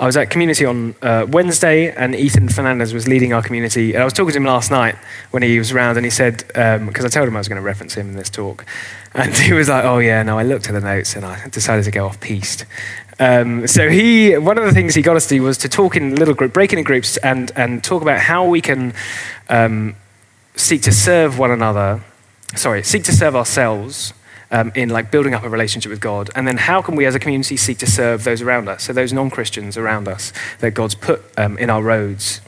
I 0.02 0.08
was 0.08 0.18
at 0.18 0.32
community 0.32 0.66
on 0.66 0.96
uh, 1.04 1.28
Wednesday, 1.30 1.92
and 1.92 2.16
Ethan 2.16 2.50
Fernandez 2.50 2.92
was 2.92 3.08
leading 3.08 3.34
our 3.34 3.44
community. 3.44 3.94
And 3.94 4.02
I 4.02 4.04
was 4.04 4.14
talking 4.14 4.32
to 4.32 4.38
him 4.38 4.46
last 4.46 4.72
night 4.72 4.96
when 5.30 5.44
he 5.44 5.60
was 5.60 5.72
around, 5.72 5.96
and 5.98 6.04
he 6.04 6.10
said, 6.10 6.38
because 6.48 6.80
um, 6.80 7.06
I 7.06 7.08
told 7.08 7.28
him 7.28 7.36
I 7.36 7.40
was 7.40 7.48
going 7.48 7.62
to 7.62 7.66
reference 7.66 7.94
him 7.94 8.10
in 8.10 8.16
this 8.16 8.32
talk, 8.32 8.66
and 9.14 9.32
he 9.38 9.54
was 9.54 9.70
like, 9.70 9.86
"Oh 9.86 10.00
yeah, 10.00 10.24
no." 10.24 10.40
I 10.40 10.44
looked 10.44 10.68
at 10.68 10.74
the 10.74 10.82
notes, 10.82 11.16
and 11.16 11.24
I 11.24 11.48
decided 11.50 11.86
to 11.86 11.92
go 11.92 12.08
off 12.08 12.20
piste. 12.20 12.66
Um, 13.22 13.68
so 13.68 13.88
he, 13.88 14.36
one 14.36 14.58
of 14.58 14.66
the 14.66 14.72
things 14.72 14.96
he 14.96 15.04
got 15.04 15.16
us 15.16 15.28
to 15.28 15.36
do 15.36 15.44
was 15.44 15.60
to 15.60 15.70
talk 15.70 15.96
in 15.96 16.16
little 16.16 16.34
group, 16.34 16.54
break 16.54 16.74
into 16.74 16.84
groups, 16.84 17.18
and 17.18 17.52
and 17.56 17.84
talk 17.84 18.02
about 18.02 18.20
how 18.20 18.48
we 18.48 18.62
can 18.62 18.96
um, 19.48 19.96
seek 20.56 20.82
to 20.82 20.92
serve 20.92 21.38
one 21.38 21.52
another. 21.52 22.02
Sorry, 22.56 22.82
seek 22.82 23.04
to 23.04 23.12
serve 23.12 23.36
ourselves 23.36 24.14
um, 24.50 24.72
in 24.76 24.90
like 24.90 25.12
building 25.12 25.34
up 25.34 25.44
a 25.44 25.50
relationship 25.50 25.90
with 25.90 26.02
God? 26.02 26.30
And 26.36 26.48
then 26.48 26.58
how 26.58 26.82
can 26.82 26.96
we 26.96 27.06
as 27.06 27.16
a 27.16 27.20
community 27.20 27.58
seek 27.58 27.78
to 27.80 27.88
serve 27.88 28.24
those 28.24 28.42
around 28.42 28.68
us? 28.68 28.84
So 28.84 28.94
those 28.94 29.14
non-Christians 29.14 29.78
around 29.78 30.08
us 30.08 30.34
that 30.60 30.72
God's 30.72 30.96
put 30.96 31.24
um, 31.38 31.58
in 31.58 31.70
our 31.70 31.82
roads. 31.82 32.42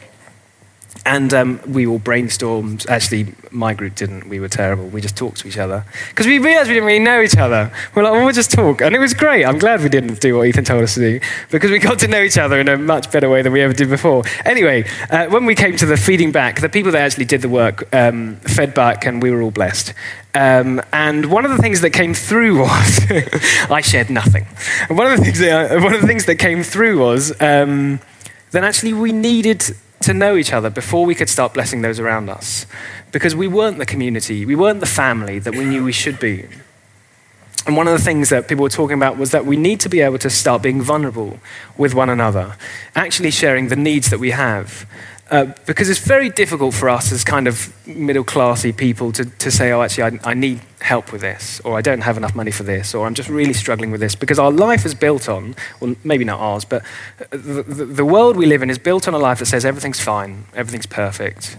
And 1.06 1.34
um, 1.34 1.60
we 1.68 1.86
all 1.86 2.00
brainstormed. 2.00 2.88
Actually, 2.90 3.34
my 3.52 3.74
group 3.74 3.96
didn't. 3.96 4.30
We 4.30 4.40
were 4.40 4.48
terrible. 4.48 4.88
We 4.88 5.02
just 5.02 5.18
talked 5.18 5.40
to 5.40 5.48
each 5.48 5.58
other. 5.58 5.86
Because 6.10 6.28
we 6.28 6.40
realized 6.40 6.70
we 6.70 6.76
didn't 6.76 6.88
really 6.88 7.04
know 7.04 7.22
each 7.22 7.36
other. 7.36 7.72
We're 7.94 8.04
like, 8.04 8.14
well, 8.14 8.24
we'll 8.24 8.34
just 8.34 8.52
talk. 8.52 8.82
And 8.82 8.96
it 8.96 9.00
was 9.00 9.14
great. 9.14 9.44
I'm 9.44 9.58
glad 9.58 9.82
we 9.82 9.90
didn't 9.90 10.22
do 10.22 10.38
what 10.38 10.48
Ethan 10.48 10.64
told 10.64 10.84
us 10.84 10.94
to 10.94 11.02
do. 11.02 11.20
Because 11.52 11.72
we 11.72 11.80
got 11.80 12.00
to 12.00 12.08
know 12.08 12.22
each 12.22 12.38
other 12.38 12.60
in 12.60 12.70
a 12.70 12.78
much 12.78 13.12
better 13.12 13.30
way 13.30 13.42
than 13.42 13.52
we 13.52 13.62
ever 13.62 13.74
did 13.74 13.90
before. 13.90 14.24
Anyway, 14.46 14.86
uh, 15.10 15.28
when 15.28 15.46
we 15.46 15.56
came 15.56 15.76
to 15.76 15.86
the 15.86 15.98
feeding 15.98 16.32
back, 16.32 16.62
the 16.62 16.70
people 16.70 16.92
that 16.94 17.02
actually 17.02 17.26
did 17.26 17.42
the 17.42 17.50
work 17.50 17.94
um, 17.94 18.38
fed 18.38 18.74
back, 18.74 19.06
and 19.06 19.22
we 19.22 19.30
were 19.30 19.42
all 19.42 19.52
blessed. 19.52 19.94
Um, 20.36 20.82
and 20.94 21.26
one 21.26 21.46
of 21.46 21.52
the 21.52 21.58
things 21.58 21.82
that 21.82 21.92
came 21.92 22.14
through 22.14 22.60
was 22.62 23.12
I 23.70 23.82
shared 23.82 24.10
nothing. 24.10 24.48
And 24.88 24.98
one 24.98 25.12
of 25.12 25.18
the 25.18 25.26
things 25.26 25.40
that, 25.40 25.82
one 25.82 25.94
of 25.94 26.02
the 26.02 26.08
things 26.08 26.26
that 26.26 26.36
came 26.36 26.64
through 26.64 27.00
was 27.00 27.32
um, 27.42 28.00
that 28.52 28.64
actually 28.64 28.94
we 28.94 29.12
needed 29.12 29.76
to 30.04 30.14
know 30.14 30.36
each 30.36 30.54
other 30.54 30.70
before 30.70 31.06
we 31.06 31.16
could 31.16 31.30
start 31.30 31.54
blessing 31.54 31.82
those 31.82 32.00
around 32.00 32.30
us. 32.30 32.66
Because 33.12 33.36
we 33.36 33.48
weren't 33.48 33.78
the 33.78 33.86
community, 33.86 34.46
we 34.46 34.56
weren't 34.56 34.80
the 34.80 34.86
family 34.86 35.40
that 35.40 35.54
we 35.56 35.66
knew 35.66 35.84
we 35.84 35.92
should 35.92 36.20
be. 36.20 36.48
And 37.66 37.78
one 37.78 37.88
of 37.88 37.98
the 37.98 38.04
things 38.04 38.30
that 38.30 38.48
people 38.48 38.64
were 38.64 38.70
talking 38.70 38.98
about 38.98 39.18
was 39.18 39.32
that 39.32 39.46
we 39.46 39.56
need 39.56 39.80
to 39.82 39.90
be 39.90 40.02
able 40.02 40.18
to 40.20 40.30
start 40.30 40.62
being 40.62 40.82
vulnerable 40.82 41.40
with 41.78 41.94
one 41.94 42.10
another, 42.10 42.58
actually 42.96 43.32
sharing 43.32 43.70
the 43.70 43.76
needs 43.76 44.10
that 44.10 44.20
we 44.20 44.32
have. 44.32 44.86
Uh, 45.32 45.46
because 45.66 45.90
it's 45.90 46.00
very 46.00 46.30
difficult 46.30 46.74
for 46.74 46.90
us 46.90 47.12
as 47.12 47.24
kind 47.24 47.48
of 47.48 47.74
middle 47.88 48.26
classy 48.26 48.74
people 48.74 49.12
to, 49.14 49.26
to 49.26 49.50
say, 49.50 49.72
oh, 49.72 49.82
actually, 49.82 50.04
I, 50.04 50.32
I, 50.32 50.34
need 50.34 50.60
help 50.84 51.14
with 51.14 51.22
this, 51.22 51.62
or 51.62 51.78
I 51.78 51.82
don't 51.82 52.02
have 52.02 52.18
enough 52.18 52.36
money 52.36 52.52
for 52.52 52.64
this, 52.64 52.94
or 52.94 53.08
I'm 53.08 53.14
just 53.14 53.30
really 53.30 53.54
struggling 53.54 53.90
with 53.90 54.02
this. 54.02 54.16
Because 54.16 54.38
our 54.38 54.52
life 54.52 54.86
is 54.86 54.94
built 54.94 55.30
on, 55.30 55.56
well, 55.80 55.96
maybe 56.04 56.26
not 56.26 56.40
ours, 56.40 56.66
but 56.66 56.84
the, 57.30 57.64
the, 57.64 57.86
the 57.86 58.06
world 58.06 58.36
we 58.36 58.46
live 58.46 58.62
in 58.62 58.70
is 58.70 58.78
built 58.78 59.08
on 59.08 59.14
a 59.14 59.18
life 59.18 59.40
that 59.40 59.46
says 59.46 59.66
everything's 59.66 60.02
fine, 60.02 60.44
everything's 60.54 60.86
perfect. 60.86 61.58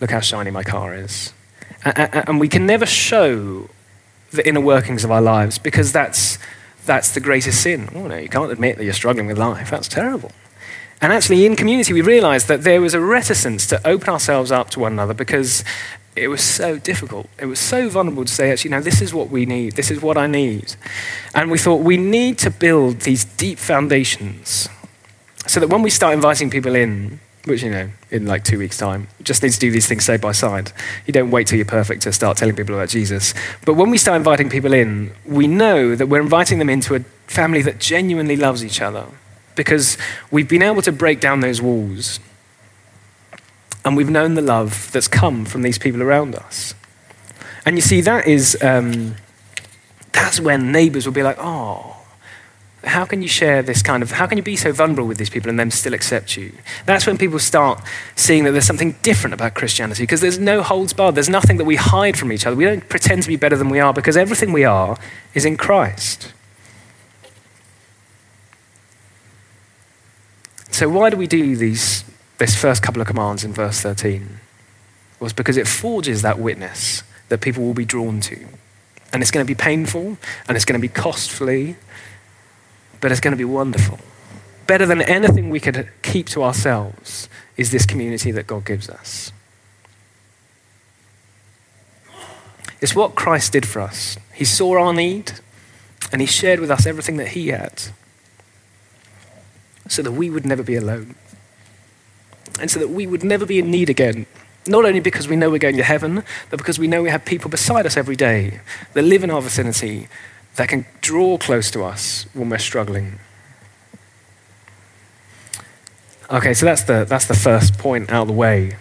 Look 0.00 0.10
how 0.10 0.20
shiny 0.20 0.50
my 0.50 0.62
car 0.62 0.94
is. 0.94 1.32
And, 1.84 2.28
and 2.28 2.40
we 2.40 2.48
can 2.48 2.64
never 2.64 2.86
show 2.86 3.68
the 4.30 4.46
inner 4.46 4.60
workings 4.60 5.02
of 5.02 5.10
our 5.10 5.20
lives 5.20 5.58
because 5.58 5.90
that's, 5.90 6.38
that's 6.86 7.12
the 7.12 7.20
greatest 7.20 7.60
sin. 7.60 7.88
Oh, 7.94 8.06
no, 8.06 8.16
you 8.16 8.28
can't 8.28 8.52
admit 8.52 8.76
that 8.76 8.84
you're 8.84 8.92
struggling 8.92 9.26
with 9.26 9.36
life. 9.36 9.70
That's 9.70 9.88
terrible. 9.88 10.30
And 11.02 11.12
actually, 11.12 11.46
in 11.46 11.56
community, 11.56 11.94
we 11.94 12.02
realized 12.02 12.46
that 12.48 12.62
there 12.62 12.80
was 12.80 12.92
a 12.92 13.00
reticence 13.00 13.66
to 13.68 13.86
open 13.86 14.10
ourselves 14.10 14.52
up 14.52 14.68
to 14.70 14.80
one 14.80 14.92
another 14.92 15.14
because 15.14 15.64
it 16.16 16.28
was 16.28 16.42
so 16.42 16.78
difficult. 16.78 17.28
It 17.38 17.46
was 17.46 17.60
so 17.60 17.88
vulnerable 17.88 18.24
to 18.24 18.32
say, 18.32 18.50
actually, 18.50 18.72
no, 18.72 18.80
this 18.80 19.00
is 19.00 19.14
what 19.14 19.30
we 19.30 19.46
need. 19.46 19.76
This 19.76 19.90
is 19.90 20.02
what 20.02 20.16
I 20.16 20.26
need. 20.26 20.74
And 21.34 21.50
we 21.50 21.58
thought 21.58 21.76
we 21.76 21.96
need 21.96 22.38
to 22.38 22.50
build 22.50 23.00
these 23.00 23.24
deep 23.24 23.58
foundations 23.58 24.68
so 25.46 25.60
that 25.60 25.68
when 25.68 25.82
we 25.82 25.90
start 25.90 26.14
inviting 26.14 26.50
people 26.50 26.74
in, 26.74 27.20
which, 27.44 27.62
you 27.62 27.70
know, 27.70 27.88
in 28.10 28.26
like 28.26 28.44
two 28.44 28.58
weeks' 28.58 28.76
time, 28.76 29.08
just 29.22 29.42
need 29.42 29.52
to 29.52 29.58
do 29.58 29.70
these 29.70 29.86
things 29.86 30.04
side 30.04 30.20
by 30.20 30.32
side. 30.32 30.72
You 31.06 31.12
don't 31.12 31.30
wait 31.30 31.46
till 31.46 31.56
you're 31.56 31.64
perfect 31.64 32.02
to 32.02 32.12
start 32.12 32.36
telling 32.36 32.54
people 32.54 32.74
about 32.74 32.88
Jesus. 32.88 33.32
But 33.64 33.74
when 33.74 33.90
we 33.90 33.96
start 33.96 34.16
inviting 34.16 34.50
people 34.50 34.74
in, 34.74 35.12
we 35.24 35.46
know 35.46 35.94
that 35.94 36.08
we're 36.08 36.20
inviting 36.20 36.58
them 36.58 36.68
into 36.68 36.94
a 36.94 37.00
family 37.26 37.62
that 37.62 37.78
genuinely 37.78 38.36
loves 38.36 38.64
each 38.64 38.80
other 38.80 39.06
because 39.54 39.96
we've 40.30 40.48
been 40.48 40.62
able 40.62 40.82
to 40.82 40.92
break 40.92 41.20
down 41.20 41.40
those 41.40 41.62
walls 41.62 42.20
and 43.84 43.96
we've 43.96 44.10
known 44.10 44.34
the 44.34 44.42
love 44.42 44.90
that's 44.92 45.08
come 45.08 45.44
from 45.44 45.62
these 45.62 45.78
people 45.78 46.02
around 46.02 46.34
us. 46.34 46.74
And 47.64 47.76
you 47.76 47.82
see, 47.82 48.00
that 48.02 48.26
is, 48.26 48.56
um, 48.62 49.16
that's 50.12 50.40
when 50.40 50.72
neighbors 50.72 51.06
will 51.06 51.12
be 51.12 51.22
like, 51.22 51.36
oh, 51.38 51.96
how 52.84 53.04
can 53.04 53.20
you 53.20 53.28
share 53.28 53.62
this 53.62 53.82
kind 53.82 54.02
of, 54.02 54.12
how 54.12 54.26
can 54.26 54.38
you 54.38 54.42
be 54.42 54.56
so 54.56 54.72
vulnerable 54.72 55.06
with 55.06 55.18
these 55.18 55.28
people 55.28 55.50
and 55.50 55.58
them 55.58 55.70
still 55.70 55.92
accept 55.92 56.36
you? 56.36 56.52
That's 56.86 57.06
when 57.06 57.18
people 57.18 57.38
start 57.38 57.82
seeing 58.16 58.44
that 58.44 58.52
there's 58.52 58.66
something 58.66 58.96
different 59.02 59.34
about 59.34 59.54
Christianity 59.54 60.04
because 60.04 60.22
there's 60.22 60.38
no 60.38 60.62
holds 60.62 60.92
barred. 60.92 61.14
There's 61.14 61.28
nothing 61.28 61.58
that 61.58 61.64
we 61.64 61.76
hide 61.76 62.18
from 62.18 62.32
each 62.32 62.46
other. 62.46 62.56
We 62.56 62.64
don't 62.64 62.88
pretend 62.88 63.22
to 63.22 63.28
be 63.28 63.36
better 63.36 63.56
than 63.56 63.68
we 63.68 63.80
are 63.80 63.92
because 63.92 64.16
everything 64.16 64.52
we 64.52 64.64
are 64.64 64.98
is 65.34 65.44
in 65.44 65.56
Christ. 65.56 66.32
So, 70.70 70.88
why 70.88 71.10
do 71.10 71.18
we 71.18 71.26
do 71.26 71.56
these, 71.56 72.04
this 72.40 72.60
first 72.60 72.82
couple 72.82 73.00
of 73.00 73.06
commands 73.06 73.44
in 73.44 73.52
verse 73.52 73.80
13? 73.80 74.40
was 75.20 75.34
because 75.34 75.58
it 75.58 75.68
forges 75.68 76.22
that 76.22 76.38
witness 76.38 77.04
that 77.28 77.40
people 77.40 77.62
will 77.62 77.74
be 77.74 77.84
drawn 77.84 78.20
to. 78.22 78.46
And 79.12 79.22
it's 79.22 79.30
going 79.30 79.44
to 79.44 79.48
be 79.48 79.54
painful 79.54 80.16
and 80.48 80.56
it's 80.56 80.64
going 80.64 80.80
to 80.80 80.82
be 80.82 80.92
costly, 80.92 81.76
but 83.00 83.12
it's 83.12 83.20
going 83.20 83.32
to 83.32 83.38
be 83.38 83.44
wonderful. 83.44 83.98
Better 84.66 84.86
than 84.86 85.02
anything 85.02 85.50
we 85.50 85.60
could 85.60 85.88
keep 86.02 86.28
to 86.30 86.42
ourselves 86.42 87.28
is 87.56 87.70
this 87.70 87.84
community 87.84 88.30
that 88.30 88.46
God 88.46 88.64
gives 88.64 88.88
us. 88.88 89.32
It's 92.80 92.94
what 92.94 93.14
Christ 93.14 93.52
did 93.52 93.66
for 93.66 93.82
us. 93.82 94.16
He 94.32 94.44
saw 94.44 94.80
our 94.80 94.94
need 94.94 95.32
and 96.12 96.20
he 96.20 96.26
shared 96.26 96.60
with 96.60 96.70
us 96.70 96.86
everything 96.86 97.18
that 97.18 97.28
he 97.28 97.48
had 97.48 97.82
so 99.86 100.02
that 100.02 100.12
we 100.12 100.30
would 100.30 100.46
never 100.46 100.62
be 100.62 100.76
alone. 100.76 101.14
And 102.58 102.70
so 102.70 102.80
that 102.80 102.88
we 102.88 103.06
would 103.06 103.22
never 103.22 103.46
be 103.46 103.58
in 103.58 103.70
need 103.70 103.88
again. 103.88 104.26
Not 104.66 104.84
only 104.84 105.00
because 105.00 105.28
we 105.28 105.36
know 105.36 105.50
we're 105.50 105.58
going 105.58 105.76
to 105.76 105.82
heaven, 105.82 106.22
but 106.50 106.58
because 106.58 106.78
we 106.78 106.86
know 106.86 107.02
we 107.02 107.10
have 107.10 107.24
people 107.24 107.50
beside 107.50 107.86
us 107.86 107.96
every 107.96 108.16
day 108.16 108.60
that 108.94 109.02
live 109.02 109.24
in 109.24 109.30
our 109.30 109.40
vicinity 109.40 110.08
that 110.56 110.68
can 110.68 110.84
draw 111.00 111.38
close 111.38 111.70
to 111.70 111.84
us 111.84 112.26
when 112.34 112.50
we're 112.50 112.58
struggling. 112.58 113.18
Okay, 116.30 116.54
so 116.54 116.66
that's 116.66 116.84
the, 116.84 117.04
that's 117.08 117.26
the 117.26 117.34
first 117.34 117.78
point 117.78 118.10
out 118.10 118.22
of 118.22 118.28
the 118.28 118.34
way. 118.34 118.76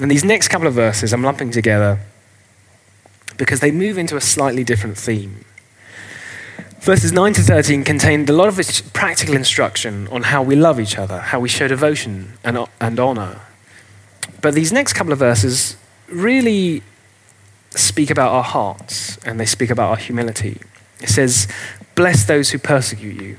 And 0.00 0.10
these 0.10 0.24
next 0.24 0.48
couple 0.48 0.68
of 0.68 0.74
verses 0.74 1.12
I'm 1.12 1.22
lumping 1.22 1.50
together 1.50 2.00
because 3.36 3.60
they 3.60 3.70
move 3.70 3.98
into 3.98 4.16
a 4.16 4.20
slightly 4.20 4.64
different 4.64 4.96
theme. 4.96 5.45
Verses 6.86 7.10
9 7.10 7.32
to 7.32 7.42
13 7.42 7.82
contained 7.82 8.30
a 8.30 8.32
lot 8.32 8.46
of 8.46 8.92
practical 8.92 9.34
instruction 9.34 10.06
on 10.06 10.22
how 10.22 10.40
we 10.40 10.54
love 10.54 10.78
each 10.78 10.96
other, 10.96 11.18
how 11.18 11.40
we 11.40 11.48
show 11.48 11.66
devotion 11.66 12.34
and, 12.44 12.64
and 12.80 13.00
honor. 13.00 13.40
But 14.40 14.54
these 14.54 14.70
next 14.70 14.92
couple 14.92 15.12
of 15.12 15.18
verses 15.18 15.76
really 16.06 16.84
speak 17.70 18.08
about 18.08 18.30
our 18.30 18.44
hearts 18.44 19.16
and 19.26 19.40
they 19.40 19.46
speak 19.46 19.68
about 19.68 19.90
our 19.90 19.96
humility. 19.96 20.60
It 21.00 21.08
says, 21.08 21.48
Bless 21.96 22.24
those 22.24 22.50
who 22.50 22.58
persecute 22.60 23.20
you. 23.20 23.38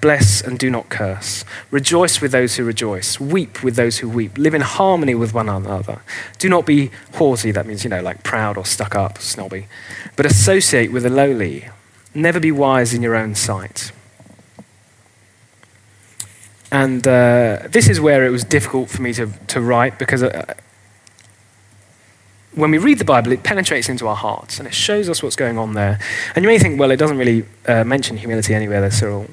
Bless 0.00 0.40
and 0.40 0.58
do 0.58 0.70
not 0.70 0.88
curse. 0.88 1.44
Rejoice 1.70 2.22
with 2.22 2.32
those 2.32 2.56
who 2.56 2.64
rejoice. 2.64 3.20
Weep 3.20 3.62
with 3.62 3.76
those 3.76 3.98
who 3.98 4.08
weep. 4.08 4.38
Live 4.38 4.54
in 4.54 4.62
harmony 4.62 5.14
with 5.14 5.34
one 5.34 5.50
another. 5.50 6.00
Do 6.38 6.48
not 6.48 6.64
be 6.64 6.90
haughty, 7.16 7.50
that 7.50 7.66
means, 7.66 7.84
you 7.84 7.90
know, 7.90 8.00
like 8.00 8.24
proud 8.24 8.56
or 8.56 8.64
stuck 8.64 8.94
up, 8.94 9.18
snobby, 9.18 9.66
but 10.16 10.24
associate 10.24 10.90
with 10.90 11.02
the 11.02 11.10
lowly. 11.10 11.68
Never 12.16 12.40
be 12.40 12.50
wise 12.50 12.94
in 12.94 13.02
your 13.02 13.14
own 13.14 13.34
sight. 13.34 13.92
And 16.72 17.06
uh, 17.06 17.68
this 17.68 17.90
is 17.90 18.00
where 18.00 18.24
it 18.24 18.30
was 18.30 18.42
difficult 18.42 18.88
for 18.88 19.02
me 19.02 19.12
to, 19.12 19.30
to 19.48 19.60
write 19.60 19.98
because 19.98 20.22
uh, 20.22 20.54
when 22.54 22.70
we 22.70 22.78
read 22.78 22.98
the 22.98 23.04
Bible, 23.04 23.32
it 23.32 23.42
penetrates 23.42 23.90
into 23.90 24.08
our 24.08 24.16
hearts 24.16 24.58
and 24.58 24.66
it 24.66 24.72
shows 24.72 25.10
us 25.10 25.22
what's 25.22 25.36
going 25.36 25.58
on 25.58 25.74
there. 25.74 26.00
And 26.34 26.42
you 26.42 26.48
may 26.48 26.58
think, 26.58 26.80
well, 26.80 26.90
it 26.90 26.96
doesn't 26.96 27.18
really 27.18 27.44
uh, 27.66 27.84
mention 27.84 28.16
humility 28.16 28.54
anywhere 28.54 28.80
there, 28.80 28.90
Cyril. 28.90 29.28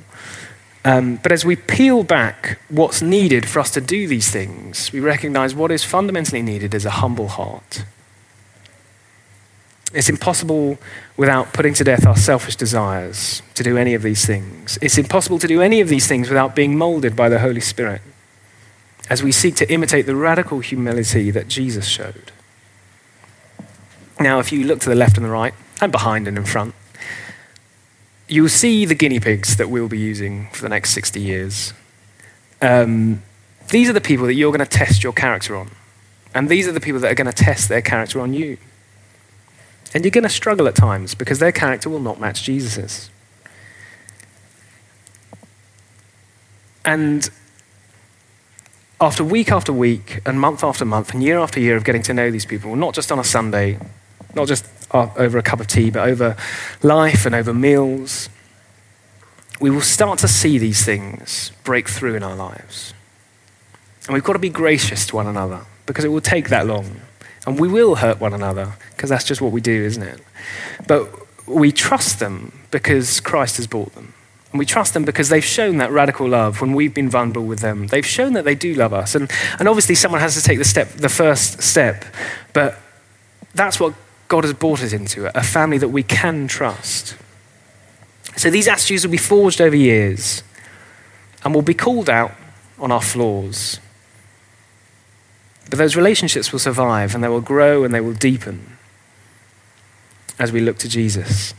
Um, 0.84 1.16
but 1.24 1.32
as 1.32 1.46
we 1.46 1.56
peel 1.56 2.04
back 2.04 2.60
what's 2.68 3.02
needed 3.02 3.48
for 3.48 3.62
us 3.62 3.72
to 3.72 3.82
do 3.82 4.10
these 4.10 4.30
things, 4.30 4.92
we 4.92 5.00
recognize 5.00 5.56
what 5.56 5.72
is 5.72 5.86
fundamentally 5.86 6.42
needed 6.42 6.74
is 6.74 6.84
a 6.84 6.90
humble 6.90 7.30
heart. 7.30 7.86
It's 9.94 10.10
impossible 10.10 10.80
without 11.18 11.54
putting 11.54 11.76
to 11.76 11.84
death 11.84 12.06
our 12.06 12.18
selfish 12.18 12.56
desires 12.56 13.44
to 13.54 13.64
do 13.64 13.78
any 13.78 13.94
of 13.94 14.02
these 14.02 14.26
things. 14.26 14.80
It's 14.82 14.98
impossible 14.98 15.38
to 15.40 15.48
do 15.48 15.62
any 15.62 15.82
of 15.82 15.88
these 15.88 16.08
things 16.08 16.30
without 16.30 16.56
being 16.56 16.76
molded 16.78 17.16
by 17.16 17.30
the 17.30 17.40
Holy 17.40 17.62
Spirit. 17.62 18.02
as 19.10 19.22
we 19.22 19.32
seek 19.32 19.54
to 19.54 19.70
imitate 19.72 20.06
the 20.06 20.16
radical 20.16 20.62
humility 20.62 21.30
that 21.30 21.50
Jesus 21.50 21.86
showed. 21.86 22.32
Now, 24.20 24.40
if 24.40 24.52
you 24.52 24.64
look 24.64 24.80
to 24.80 24.90
the 24.90 24.96
left 24.96 25.18
and 25.18 25.26
the 25.26 25.30
right, 25.30 25.54
and 25.82 25.92
behind 25.92 26.28
and 26.28 26.38
in 26.38 26.46
front, 26.46 26.74
you'll 28.28 28.48
see 28.50 28.86
the 28.86 28.96
guinea 28.96 29.20
pigs 29.20 29.58
that 29.58 29.70
we'll 29.70 29.90
be 29.90 30.00
using 30.00 30.48
for 30.52 30.62
the 30.62 30.70
next 30.70 30.92
60 30.92 31.20
years. 31.20 31.74
Um, 32.62 33.22
these 33.70 33.90
are 33.90 33.94
the 33.94 34.02
people 34.02 34.26
that 34.28 34.36
you're 34.36 34.52
going 34.52 34.66
to 34.66 34.78
test 34.78 35.04
your 35.04 35.14
character 35.14 35.56
on. 35.56 35.72
And 36.34 36.48
these 36.48 36.68
are 36.68 36.72
the 36.72 36.80
people 36.80 37.02
that 37.02 37.12
are 37.12 37.16
going 37.16 37.32
to 37.32 37.44
test 37.44 37.70
their 37.70 37.82
character 37.82 38.22
on 38.22 38.34
you. 38.34 38.58
And 39.94 40.04
you're 40.04 40.12
going 40.12 40.24
to 40.24 40.30
struggle 40.30 40.68
at 40.68 40.76
times 40.76 41.14
because 41.14 41.40
their 41.40 41.52
character 41.52 41.90
will 41.90 42.00
not 42.00 42.20
match 42.20 42.44
Jesus's. 42.44 43.10
And 46.86 47.30
after 49.00 49.24
week 49.24 49.52
after 49.52 49.72
week, 49.72 50.20
and 50.26 50.40
month 50.40 50.64
after 50.64 50.86
month, 50.86 51.14
and 51.14 51.22
year 51.22 51.38
after 51.38 51.60
year 51.60 51.76
of 51.76 51.84
getting 51.84 52.02
to 52.04 52.14
know 52.14 52.32
these 52.32 52.46
people, 52.46 52.76
not 52.76 52.94
just 52.94 53.12
on 53.12 53.20
a 53.20 53.24
Sunday, 53.24 53.78
not 54.34 54.48
just 54.48 54.66
uh, 54.92 55.10
over 55.16 55.38
a 55.38 55.44
cup 55.44 55.60
of 55.60 55.68
tea, 55.68 55.90
but 55.90 56.08
over 56.08 56.36
life 56.82 57.26
and 57.26 57.36
over 57.36 57.54
meals, 57.54 58.30
we 59.60 59.70
will 59.70 59.82
start 59.82 60.20
to 60.20 60.28
see 60.28 60.58
these 60.58 60.84
things 60.84 61.52
break 61.64 61.88
through 61.88 62.16
in 62.16 62.24
our 62.24 62.36
lives. 62.36 62.94
And 64.08 64.14
we've 64.14 64.24
got 64.24 64.34
to 64.34 64.40
be 64.40 64.50
gracious 64.50 65.06
to 65.08 65.16
one 65.16 65.28
another 65.28 65.62
because 65.86 66.04
it 66.04 66.10
will 66.10 66.22
take 66.22 66.50
that 66.50 66.66
long. 66.66 67.00
And 67.46 67.60
we 67.60 67.68
will 67.68 67.96
hurt 67.96 68.20
one 68.20 68.34
another 68.34 68.74
because 68.92 69.10
that's 69.10 69.26
just 69.26 69.42
what 69.42 69.52
we 69.52 69.62
do, 69.62 69.84
isn't 69.84 70.04
it? 70.04 70.22
But 70.88 71.10
we 71.48 71.72
trust 71.72 72.20
them 72.20 72.64
because 72.72 73.20
Christ 73.20 73.58
has 73.58 73.68
bought 73.68 73.94
them. 73.96 74.14
And 74.52 74.60
we 74.60 74.66
trust 74.66 74.94
them 74.94 75.04
because 75.04 75.30
they've 75.30 75.44
shown 75.44 75.78
that 75.78 75.92
radical 75.92 76.30
love 76.30 76.62
when 76.62 76.74
we've 76.74 76.94
been 76.94 77.10
vulnerable 77.10 77.46
with 77.46 77.60
them. 77.60 77.88
They've 77.88 78.06
shown 78.06 78.34
that 78.34 78.46
they 78.46 78.56
do 78.56 78.76
love 78.76 78.94
us. 78.94 79.16
And, 79.16 79.30
and 79.60 79.68
obviously, 79.68 79.96
someone 79.96 80.22
has 80.22 80.36
to 80.36 80.42
take 80.42 80.60
the, 80.60 80.64
step, 80.64 80.90
the 80.90 81.10
first 81.10 81.64
step. 81.64 82.06
But 82.54 82.78
that's 83.56 83.80
what 83.80 83.96
God 84.28 84.44
has 84.44 84.54
brought 84.54 84.84
us 84.84 84.94
into 84.94 85.36
a 85.38 85.44
family 85.44 85.80
that 85.80 85.90
we 85.90 86.04
can 86.04 86.48
trust. 86.48 87.18
So 88.36 88.50
these 88.50 88.68
attitudes 88.68 89.06
will 89.06 89.12
be 89.12 89.18
forged 89.18 89.60
over 89.60 89.76
years 89.76 90.44
and 91.44 91.54
will 91.54 91.62
be 91.62 91.74
called 91.74 92.10
out 92.10 92.32
on 92.80 92.92
our 92.92 93.02
flaws. 93.02 93.80
But 95.70 95.80
those 95.80 95.96
relationships 95.96 96.52
will 96.52 96.60
survive 96.60 97.16
and 97.16 97.24
they 97.24 97.30
will 97.30 97.42
grow 97.42 97.84
and 97.84 97.94
they 97.94 98.02
will 98.02 98.14
deepen 98.14 98.78
as 100.40 100.52
we 100.52 100.60
look 100.60 100.78
to 100.80 100.90
Jesus. 100.90 101.54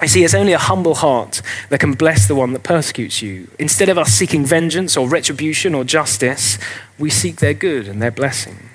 You 0.00 0.08
see, 0.08 0.24
it's 0.24 0.34
only 0.34 0.52
a 0.52 0.58
humble 0.58 0.94
heart 0.94 1.42
that 1.70 1.80
can 1.80 1.94
bless 1.94 2.28
the 2.28 2.34
one 2.34 2.52
that 2.52 2.62
persecutes 2.62 3.20
you. 3.20 3.48
Instead 3.58 3.88
of 3.88 3.98
us 3.98 4.12
seeking 4.12 4.46
vengeance 4.46 4.96
or 4.96 5.08
retribution 5.08 5.74
or 5.74 5.82
justice, 5.82 6.58
we 6.98 7.10
seek 7.10 7.36
their 7.36 7.54
good 7.54 7.88
and 7.88 8.00
their 8.00 8.12
blessing. 8.12 8.70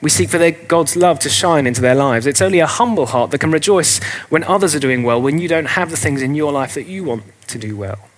We 0.00 0.10
seek 0.10 0.28
for 0.28 0.38
their, 0.38 0.50
God's 0.50 0.96
love 0.96 1.20
to 1.20 1.30
shine 1.30 1.66
into 1.66 1.80
their 1.80 1.94
lives. 1.94 2.26
It's 2.26 2.42
only 2.42 2.58
a 2.58 2.66
humble 2.66 3.06
heart 3.06 3.30
that 3.30 3.38
can 3.38 3.52
rejoice 3.52 4.02
when 4.28 4.42
others 4.44 4.74
are 4.74 4.80
doing 4.80 5.02
well, 5.04 5.22
when 5.22 5.38
you 5.38 5.48
don't 5.48 5.66
have 5.66 5.90
the 5.90 5.96
things 5.96 6.20
in 6.20 6.34
your 6.34 6.52
life 6.52 6.74
that 6.74 6.86
you 6.86 7.04
want 7.04 7.22
to 7.46 7.58
do 7.58 7.76
well. 7.76 8.08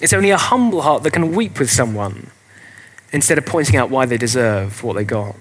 It's 0.00 0.12
only 0.12 0.30
a 0.30 0.36
humble 0.36 0.82
heart 0.82 1.04
that 1.04 1.12
can 1.12 1.34
weep 1.34 1.58
with 1.58 1.70
someone 1.70 2.30
instead 3.12 3.38
of 3.38 3.46
pointing 3.46 3.76
out 3.76 3.90
why 3.90 4.06
they 4.06 4.16
deserve 4.16 4.82
what 4.82 4.96
they 4.96 5.04
got. 5.04 5.36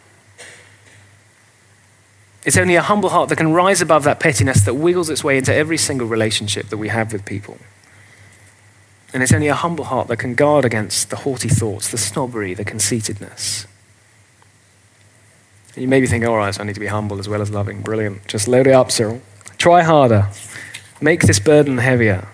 It's 2.45 2.57
only 2.57 2.75
a 2.75 2.81
humble 2.81 3.09
heart 3.09 3.27
that 3.29 3.35
can 3.35 3.51
rise 3.51 3.81
above 3.81 4.05
that 4.05 4.21
pettiness 4.21 4.61
that 4.61 4.75
wiggles 4.75 5.09
its 5.09 5.23
way 5.23 5.37
into 5.37 5.53
every 5.53 5.77
single 5.77 6.07
relationship 6.07 6.69
that 6.69 6.77
we 6.77 6.87
have 6.87 7.11
with 7.11 7.25
people. 7.25 7.57
And 9.13 9.21
it's 9.21 9.33
only 9.33 9.47
a 9.47 9.55
humble 9.55 9.85
heart 9.85 10.07
that 10.07 10.17
can 10.17 10.33
guard 10.33 10.63
against 10.63 11.09
the 11.09 11.17
haughty 11.17 11.49
thoughts, 11.49 11.91
the 11.91 11.97
snobbery, 11.97 12.53
the 12.53 12.63
conceitedness. 12.63 13.67
And 15.75 15.81
you 15.81 15.87
may 15.87 15.99
be 15.99 16.07
thinking, 16.07 16.29
all 16.29 16.37
right, 16.37 16.55
so 16.55 16.61
I 16.61 16.65
need 16.65 16.73
to 16.73 16.79
be 16.79 16.87
humble 16.87 17.19
as 17.19 17.27
well 17.27 17.41
as 17.41 17.51
loving. 17.51 17.81
Brilliant. 17.81 18.27
Just 18.27 18.47
load 18.47 18.67
it 18.67 18.73
up, 18.73 18.91
Cyril. 18.91 19.21
Try 19.57 19.83
harder. 19.83 20.29
Make 21.01 21.23
this 21.23 21.39
burden 21.39 21.79
heavier. 21.79 22.27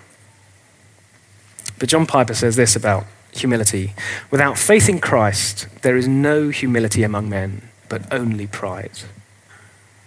But 1.78 1.88
John 1.88 2.06
Piper 2.06 2.34
says 2.34 2.56
this 2.56 2.76
about 2.76 3.04
humility 3.36 3.94
Without 4.30 4.58
faith 4.58 4.88
in 4.88 5.00
Christ, 5.00 5.68
there 5.82 5.96
is 5.96 6.08
no 6.08 6.48
humility 6.48 7.02
among 7.02 7.28
men, 7.28 7.62
but 7.88 8.12
only 8.12 8.46
pride. 8.46 9.00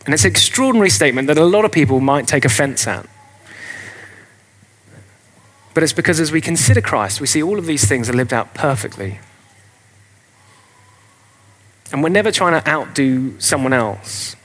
And 0.06 0.13
it's 0.13 0.24
an 0.24 0.32
extraordinary 0.32 0.90
statement 0.90 1.28
that 1.28 1.38
a 1.38 1.46
lot 1.46 1.66
of 1.66 1.72
people 1.72 2.00
might 2.00 2.28
take 2.28 2.46
offense 2.46 2.88
at. 2.88 3.08
But 5.74 5.84
it's 5.84 5.94
because 5.94 6.20
as 6.20 6.32
we 6.32 6.42
consider 6.42 6.82
Christ, 6.82 7.22
we 7.22 7.28
see 7.28 7.44
all 7.44 7.60
of 7.60 7.66
these 7.66 7.86
things 7.86 8.10
are 8.10 8.13
lived 8.13 8.34
out 8.34 8.54
perfectly. 8.54 9.20
And 11.92 12.04
we're 12.04 12.10
never 12.10 12.32
trying 12.32 12.60
to 12.60 12.70
outdo 12.70 13.40
someone 13.40 13.74
else. 13.74 14.36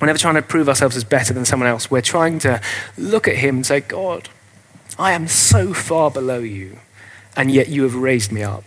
We're 0.00 0.06
never 0.06 0.18
trying 0.18 0.34
to 0.34 0.42
prove 0.42 0.68
ourselves 0.68 0.96
as 0.96 1.04
better 1.04 1.32
than 1.32 1.44
someone 1.44 1.68
else. 1.68 1.90
We're 1.90 2.00
trying 2.00 2.38
to 2.40 2.60
look 2.98 3.28
at 3.28 3.36
Him 3.36 3.56
and 3.56 3.66
say, 3.66 3.80
God, 3.80 4.30
I 4.98 5.12
am 5.12 5.28
so 5.28 5.72
far 5.72 6.10
below 6.10 6.40
you, 6.40 6.78
and 7.36 7.50
yet 7.50 7.68
you 7.68 7.82
have 7.82 7.94
raised 7.94 8.32
me 8.32 8.42
up. 8.42 8.64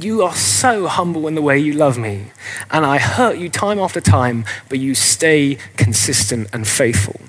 You 0.00 0.22
are 0.22 0.34
so 0.34 0.88
humble 0.88 1.28
in 1.28 1.34
the 1.36 1.42
way 1.42 1.58
you 1.58 1.72
love 1.72 1.96
me, 1.96 2.32
and 2.70 2.84
I 2.84 2.98
hurt 2.98 3.38
you 3.38 3.48
time 3.48 3.78
after 3.78 4.00
time, 4.00 4.44
but 4.68 4.80
you 4.80 4.94
stay 4.94 5.56
consistent 5.76 6.48
and 6.52 6.66
faithful. 6.66 7.20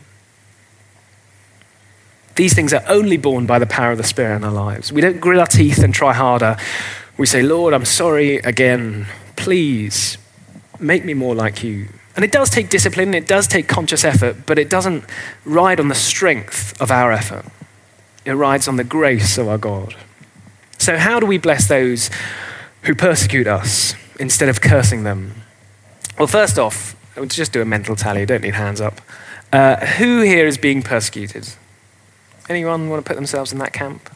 These 2.36 2.54
things 2.54 2.74
are 2.74 2.84
only 2.88 3.18
born 3.18 3.46
by 3.46 3.60
the 3.60 3.66
power 3.66 3.92
of 3.92 3.98
the 3.98 4.04
Spirit 4.04 4.38
in 4.38 4.44
our 4.44 4.52
lives. 4.52 4.92
We 4.92 5.02
don't 5.02 5.20
grit 5.20 5.40
our 5.40 5.46
teeth 5.46 5.80
and 5.84 5.94
try 5.94 6.14
harder. 6.14 6.58
We 7.18 7.28
say, 7.28 7.42
Lord, 7.42 7.74
I'm 7.74 7.86
sorry 7.86 8.38
again. 8.38 9.06
Please 9.36 10.18
make 10.80 11.06
me 11.06 11.14
more 11.14 11.36
like 11.36 11.64
you. 11.64 11.88
And 12.16 12.26
it 12.26 12.32
does 12.32 12.50
take 12.50 12.70
discipline, 12.70 13.14
it 13.14 13.28
does 13.28 13.48
take 13.48 13.68
conscious 13.68 14.04
effort, 14.04 14.46
but 14.46 14.58
it 14.58 14.70
doesn't 14.70 15.04
ride 15.44 15.80
on 15.80 15.90
the 15.90 15.96
strength 15.96 16.80
of 16.82 16.90
our 16.90 17.12
effort. 17.12 17.46
It 18.26 18.34
rides 18.34 18.68
on 18.68 18.76
the 18.76 18.84
grace 18.84 19.38
of 19.38 19.48
our 19.48 19.58
God. 19.58 19.96
So, 20.78 20.98
how 20.98 21.20
do 21.20 21.26
we 21.26 21.38
bless 21.38 21.68
those 21.68 22.10
who 22.84 22.96
persecute 22.96 23.48
us 23.48 23.96
instead 24.20 24.50
of 24.50 24.62
cursing 24.62 25.04
them? 25.04 25.44
Well, 26.18 26.28
first 26.28 26.60
off, 26.60 26.96
would 27.20 27.30
just 27.30 27.54
do 27.54 27.62
a 27.62 27.66
mental 27.66 27.96
tally, 27.96 28.26
don't 28.26 28.42
need 28.42 28.56
hands 28.56 28.82
up. 28.82 29.02
Uh, 29.52 29.78
who 29.86 30.22
here 30.22 30.46
is 30.46 30.58
being 30.58 30.82
persecuted? 30.82 31.48
Anyone 32.50 32.90
want 32.90 33.04
to 33.04 33.08
put 33.08 33.16
themselves 33.16 33.52
in 33.52 33.60
that 33.60 33.74
camp? 33.74 34.10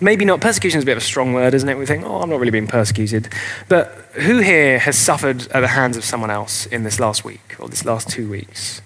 Maybe 0.00 0.24
not. 0.24 0.40
Persecution 0.40 0.78
is 0.78 0.84
a 0.84 0.86
bit 0.86 0.96
of 0.96 1.02
a 1.02 1.06
strong 1.06 1.32
word, 1.32 1.54
isn't 1.54 1.68
it? 1.68 1.78
We 1.78 1.86
think, 1.86 2.04
oh, 2.04 2.20
I'm 2.22 2.30
not 2.30 2.40
really 2.40 2.50
being 2.50 2.66
persecuted. 2.66 3.32
But 3.68 3.88
who 4.14 4.38
here 4.38 4.78
has 4.80 4.98
suffered 4.98 5.46
at 5.52 5.60
the 5.60 5.68
hands 5.68 5.96
of 5.96 6.04
someone 6.04 6.30
else 6.30 6.66
in 6.66 6.82
this 6.82 6.98
last 6.98 7.24
week 7.24 7.56
or 7.58 7.68
this 7.68 7.84
last 7.84 8.08
two 8.08 8.28
weeks? 8.28 8.82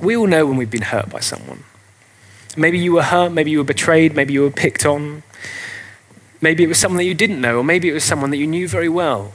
We 0.00 0.16
all 0.16 0.26
know 0.26 0.46
when 0.46 0.56
we've 0.56 0.70
been 0.70 0.82
hurt 0.82 1.10
by 1.10 1.20
someone. 1.20 1.64
Maybe 2.56 2.78
you 2.78 2.92
were 2.92 3.02
hurt, 3.02 3.32
maybe 3.32 3.50
you 3.50 3.58
were 3.58 3.64
betrayed, 3.64 4.14
maybe 4.14 4.34
you 4.34 4.42
were 4.42 4.50
picked 4.50 4.84
on, 4.84 5.22
Maybe 6.42 6.64
it 6.64 6.66
was 6.66 6.78
someone 6.78 6.96
that 6.96 7.04
you 7.04 7.14
didn't 7.14 7.40
know, 7.40 7.58
or 7.58 7.64
maybe 7.64 7.88
it 7.88 7.92
was 7.92 8.02
someone 8.02 8.30
that 8.30 8.36
you 8.36 8.48
knew 8.48 8.66
very 8.66 8.88
well, 8.88 9.32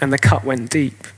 and 0.00 0.12
the 0.12 0.18
cut 0.18 0.44
went 0.44 0.70
deep. 0.70 1.08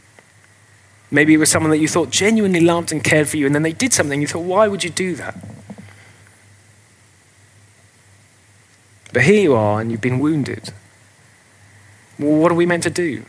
Maybe 1.10 1.34
it 1.34 1.36
was 1.36 1.50
someone 1.50 1.70
that 1.70 1.78
you 1.78 1.86
thought 1.86 2.08
genuinely 2.08 2.60
loved 2.60 2.90
and 2.90 3.04
cared 3.04 3.28
for 3.28 3.36
you, 3.36 3.44
and 3.44 3.54
then 3.54 3.62
they 3.62 3.74
did 3.74 3.92
something, 3.92 4.18
you 4.18 4.26
thought, 4.26 4.44
why 4.44 4.66
would 4.66 4.82
you 4.82 4.88
do 4.88 5.14
that? 5.16 5.36
But 9.12 9.24
here 9.24 9.42
you 9.42 9.54
are, 9.54 9.78
and 9.78 9.92
you've 9.92 10.00
been 10.00 10.20
wounded. 10.20 10.72
Well, 12.18 12.36
what 12.36 12.50
are 12.50 12.56
we 12.56 12.64
meant 12.64 12.82
to 12.84 12.90
do? 12.90 13.24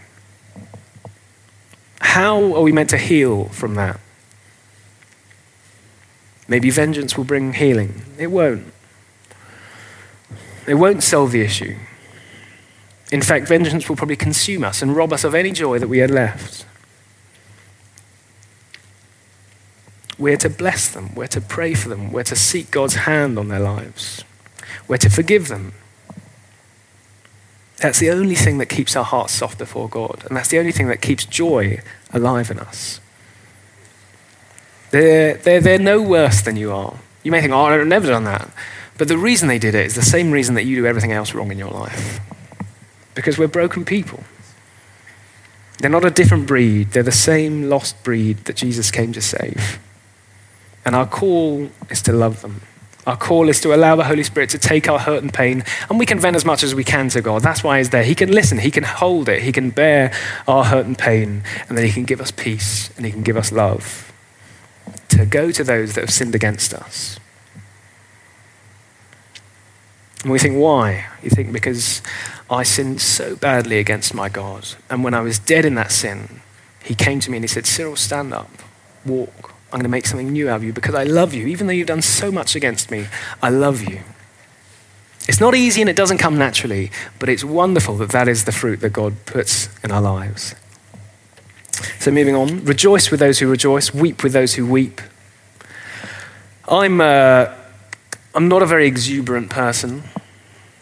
How 1.99 2.37
are 2.55 2.61
we 2.61 2.71
meant 2.71 2.89
to 2.91 2.97
heal 2.97 3.49
from 3.49 3.75
that? 3.75 3.99
Maybe 6.47 6.69
vengeance 6.69 7.17
will 7.17 7.25
bring 7.25 7.53
healing. 7.53 8.03
It 8.17 8.27
won't. 8.27 8.73
It 10.65 10.75
won't 10.75 11.03
solve 11.03 11.31
the 11.31 11.41
issue. 11.41 11.75
In 13.11 13.21
fact, 13.21 13.47
vengeance 13.47 13.87
will 13.87 13.95
probably 13.95 14.17
consume 14.17 14.63
us 14.63 14.81
and 14.81 14.95
rob 14.95 15.13
us 15.13 15.23
of 15.23 15.33
any 15.33 15.51
joy 15.51 15.79
that 15.79 15.87
we 15.87 15.99
had 15.99 16.11
left. 16.11 16.65
We're 20.17 20.37
to 20.37 20.49
bless 20.49 20.89
them, 20.89 21.13
we're 21.13 21.27
to 21.27 21.41
pray 21.41 21.73
for 21.73 21.89
them, 21.89 22.11
we're 22.11 22.23
to 22.23 22.35
seek 22.35 22.71
God's 22.71 22.95
hand 22.95 23.37
on 23.37 23.49
their 23.49 23.59
lives, 23.59 24.23
we're 24.87 24.97
to 24.97 25.11
forgive 25.11 25.47
them. 25.47 25.73
That's 27.77 27.99
the 27.99 28.09
only 28.09 28.33
thing 28.33 28.57
that 28.57 28.65
keeps 28.65 28.95
our 28.95 29.03
hearts 29.03 29.33
soft 29.33 29.59
before 29.59 29.87
God, 29.87 30.23
and 30.27 30.35
that's 30.35 30.49
the 30.49 30.57
only 30.57 30.71
thing 30.71 30.87
that 30.87 31.01
keeps 31.01 31.23
joy 31.23 31.81
alive 32.11 32.49
in 32.49 32.57
us. 32.57 32.99
They're, 34.91 35.35
they're, 35.35 35.61
they're 35.61 35.79
no 35.79 36.01
worse 36.01 36.41
than 36.41 36.55
you 36.55 36.71
are. 36.71 36.97
You 37.23 37.31
may 37.31 37.41
think, 37.41 37.53
oh, 37.53 37.65
I've 37.65 37.87
never 37.87 38.07
done 38.07 38.23
that. 38.23 38.49
But 38.97 39.07
the 39.07 39.17
reason 39.17 39.47
they 39.47 39.59
did 39.59 39.75
it 39.75 39.85
is 39.85 39.95
the 39.95 40.01
same 40.01 40.31
reason 40.31 40.55
that 40.55 40.63
you 40.63 40.75
do 40.75 40.85
everything 40.85 41.11
else 41.11 41.33
wrong 41.33 41.51
in 41.51 41.57
your 41.57 41.69
life. 41.69 42.19
Because 43.13 43.37
we're 43.37 43.47
broken 43.47 43.85
people. 43.85 44.23
They're 45.79 45.91
not 45.91 46.05
a 46.05 46.09
different 46.09 46.47
breed, 46.47 46.91
they're 46.91 47.03
the 47.03 47.11
same 47.11 47.69
lost 47.69 48.03
breed 48.03 48.37
that 48.45 48.55
Jesus 48.55 48.89
came 48.89 49.13
to 49.13 49.21
save. 49.21 49.79
And 50.83 50.95
our 50.95 51.05
call 51.05 51.69
is 51.89 52.01
to 52.03 52.13
love 52.13 52.41
them. 52.41 52.61
Our 53.05 53.15
call 53.17 53.47
is 53.47 53.61
to 53.61 53.73
allow 53.73 53.95
the 53.95 54.03
Holy 54.03 54.23
Spirit 54.23 54.49
to 54.49 54.57
take 54.57 54.89
our 54.89 54.99
hurt 54.99 55.21
and 55.21 55.33
pain, 55.33 55.63
and 55.89 55.99
we 55.99 56.05
can 56.05 56.19
vent 56.19 56.35
as 56.35 56.43
much 56.43 56.63
as 56.63 56.73
we 56.73 56.83
can 56.83 57.09
to 57.09 57.21
God. 57.21 57.41
That's 57.41 57.63
why 57.63 57.77
He's 57.77 57.91
there. 57.91 58.03
He 58.03 58.15
can 58.15 58.31
listen, 58.31 58.57
He 58.57 58.71
can 58.71 58.83
hold 58.83 59.29
it, 59.29 59.43
He 59.43 59.51
can 59.51 59.69
bear 59.69 60.11
our 60.47 60.65
hurt 60.65 60.85
and 60.85 60.97
pain, 60.97 61.43
and 61.69 61.77
then 61.77 61.85
He 61.85 61.91
can 61.91 62.05
give 62.05 62.19
us 62.19 62.31
peace 62.31 62.89
and 62.97 63.05
He 63.05 63.11
can 63.11 63.21
give 63.21 63.37
us 63.37 63.51
love. 63.51 64.11
To 65.17 65.25
go 65.25 65.51
to 65.51 65.63
those 65.63 65.93
that 65.95 66.01
have 66.01 66.13
sinned 66.13 66.35
against 66.35 66.73
us. 66.73 67.19
And 70.23 70.31
we 70.31 70.39
think, 70.39 70.57
why? 70.57 71.07
You 71.23 71.29
think, 71.29 71.51
because 71.51 72.01
I 72.49 72.63
sinned 72.63 73.01
so 73.01 73.35
badly 73.35 73.79
against 73.79 74.13
my 74.13 74.29
God. 74.29 74.67
And 74.89 75.03
when 75.03 75.13
I 75.13 75.21
was 75.21 75.39
dead 75.39 75.65
in 75.65 75.75
that 75.75 75.91
sin, 75.91 76.41
He 76.83 76.95
came 76.95 77.19
to 77.21 77.31
me 77.31 77.37
and 77.37 77.43
He 77.43 77.47
said, 77.47 77.65
Cyril, 77.65 77.95
stand 77.95 78.33
up, 78.33 78.49
walk. 79.05 79.53
I'm 79.71 79.79
going 79.79 79.83
to 79.83 79.89
make 79.89 80.05
something 80.05 80.31
new 80.31 80.49
out 80.49 80.57
of 80.57 80.63
you 80.63 80.71
because 80.71 80.95
I 80.95 81.03
love 81.03 81.33
you. 81.33 81.45
Even 81.47 81.67
though 81.67 81.73
you've 81.73 81.87
done 81.87 82.01
so 82.01 82.31
much 82.31 82.55
against 82.55 82.89
me, 82.89 83.07
I 83.41 83.49
love 83.49 83.81
you. 83.81 84.01
It's 85.27 85.41
not 85.41 85.55
easy 85.55 85.81
and 85.81 85.89
it 85.89 85.95
doesn't 85.95 86.19
come 86.19 86.37
naturally, 86.37 86.89
but 87.19 87.27
it's 87.27 87.43
wonderful 87.43 87.97
that 87.97 88.11
that 88.11 88.29
is 88.29 88.45
the 88.45 88.53
fruit 88.53 88.79
that 88.79 88.93
God 88.93 89.25
puts 89.25 89.69
in 89.83 89.91
our 89.91 90.01
lives. 90.01 90.55
So, 91.99 92.11
moving 92.11 92.35
on, 92.35 92.63
rejoice 92.65 93.11
with 93.11 93.19
those 93.19 93.39
who 93.39 93.47
rejoice, 93.47 93.93
weep 93.93 94.23
with 94.23 94.33
those 94.33 94.55
who 94.55 94.65
weep. 94.65 95.01
I'm, 96.67 96.99
uh, 96.99 97.53
I'm 98.35 98.47
not 98.47 98.61
a 98.61 98.65
very 98.65 98.87
exuberant 98.87 99.49
person. 99.49 100.03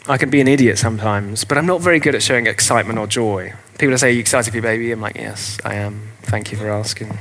I 0.08 0.18
can 0.18 0.30
be 0.30 0.40
an 0.40 0.48
idiot 0.48 0.78
sometimes, 0.78 1.44
but 1.44 1.58
I'm 1.58 1.66
not 1.66 1.82
very 1.82 2.00
good 2.00 2.14
at 2.16 2.22
showing 2.22 2.48
excitement 2.48 3.00
or 3.00 3.08
joy. 3.08 3.54
People 3.80 3.98
say, 3.98 4.10
Are 4.10 4.12
you 4.12 4.20
excited 4.20 4.52
for 4.52 4.58
your 4.58 4.64
baby? 4.64 4.92
I'm 4.92 5.02
like, 5.02 5.16
Yes, 5.16 5.58
I 5.66 5.76
am. 5.76 6.10
Thank 6.24 6.52
you 6.52 6.58
for 6.58 6.70
asking. 6.70 7.18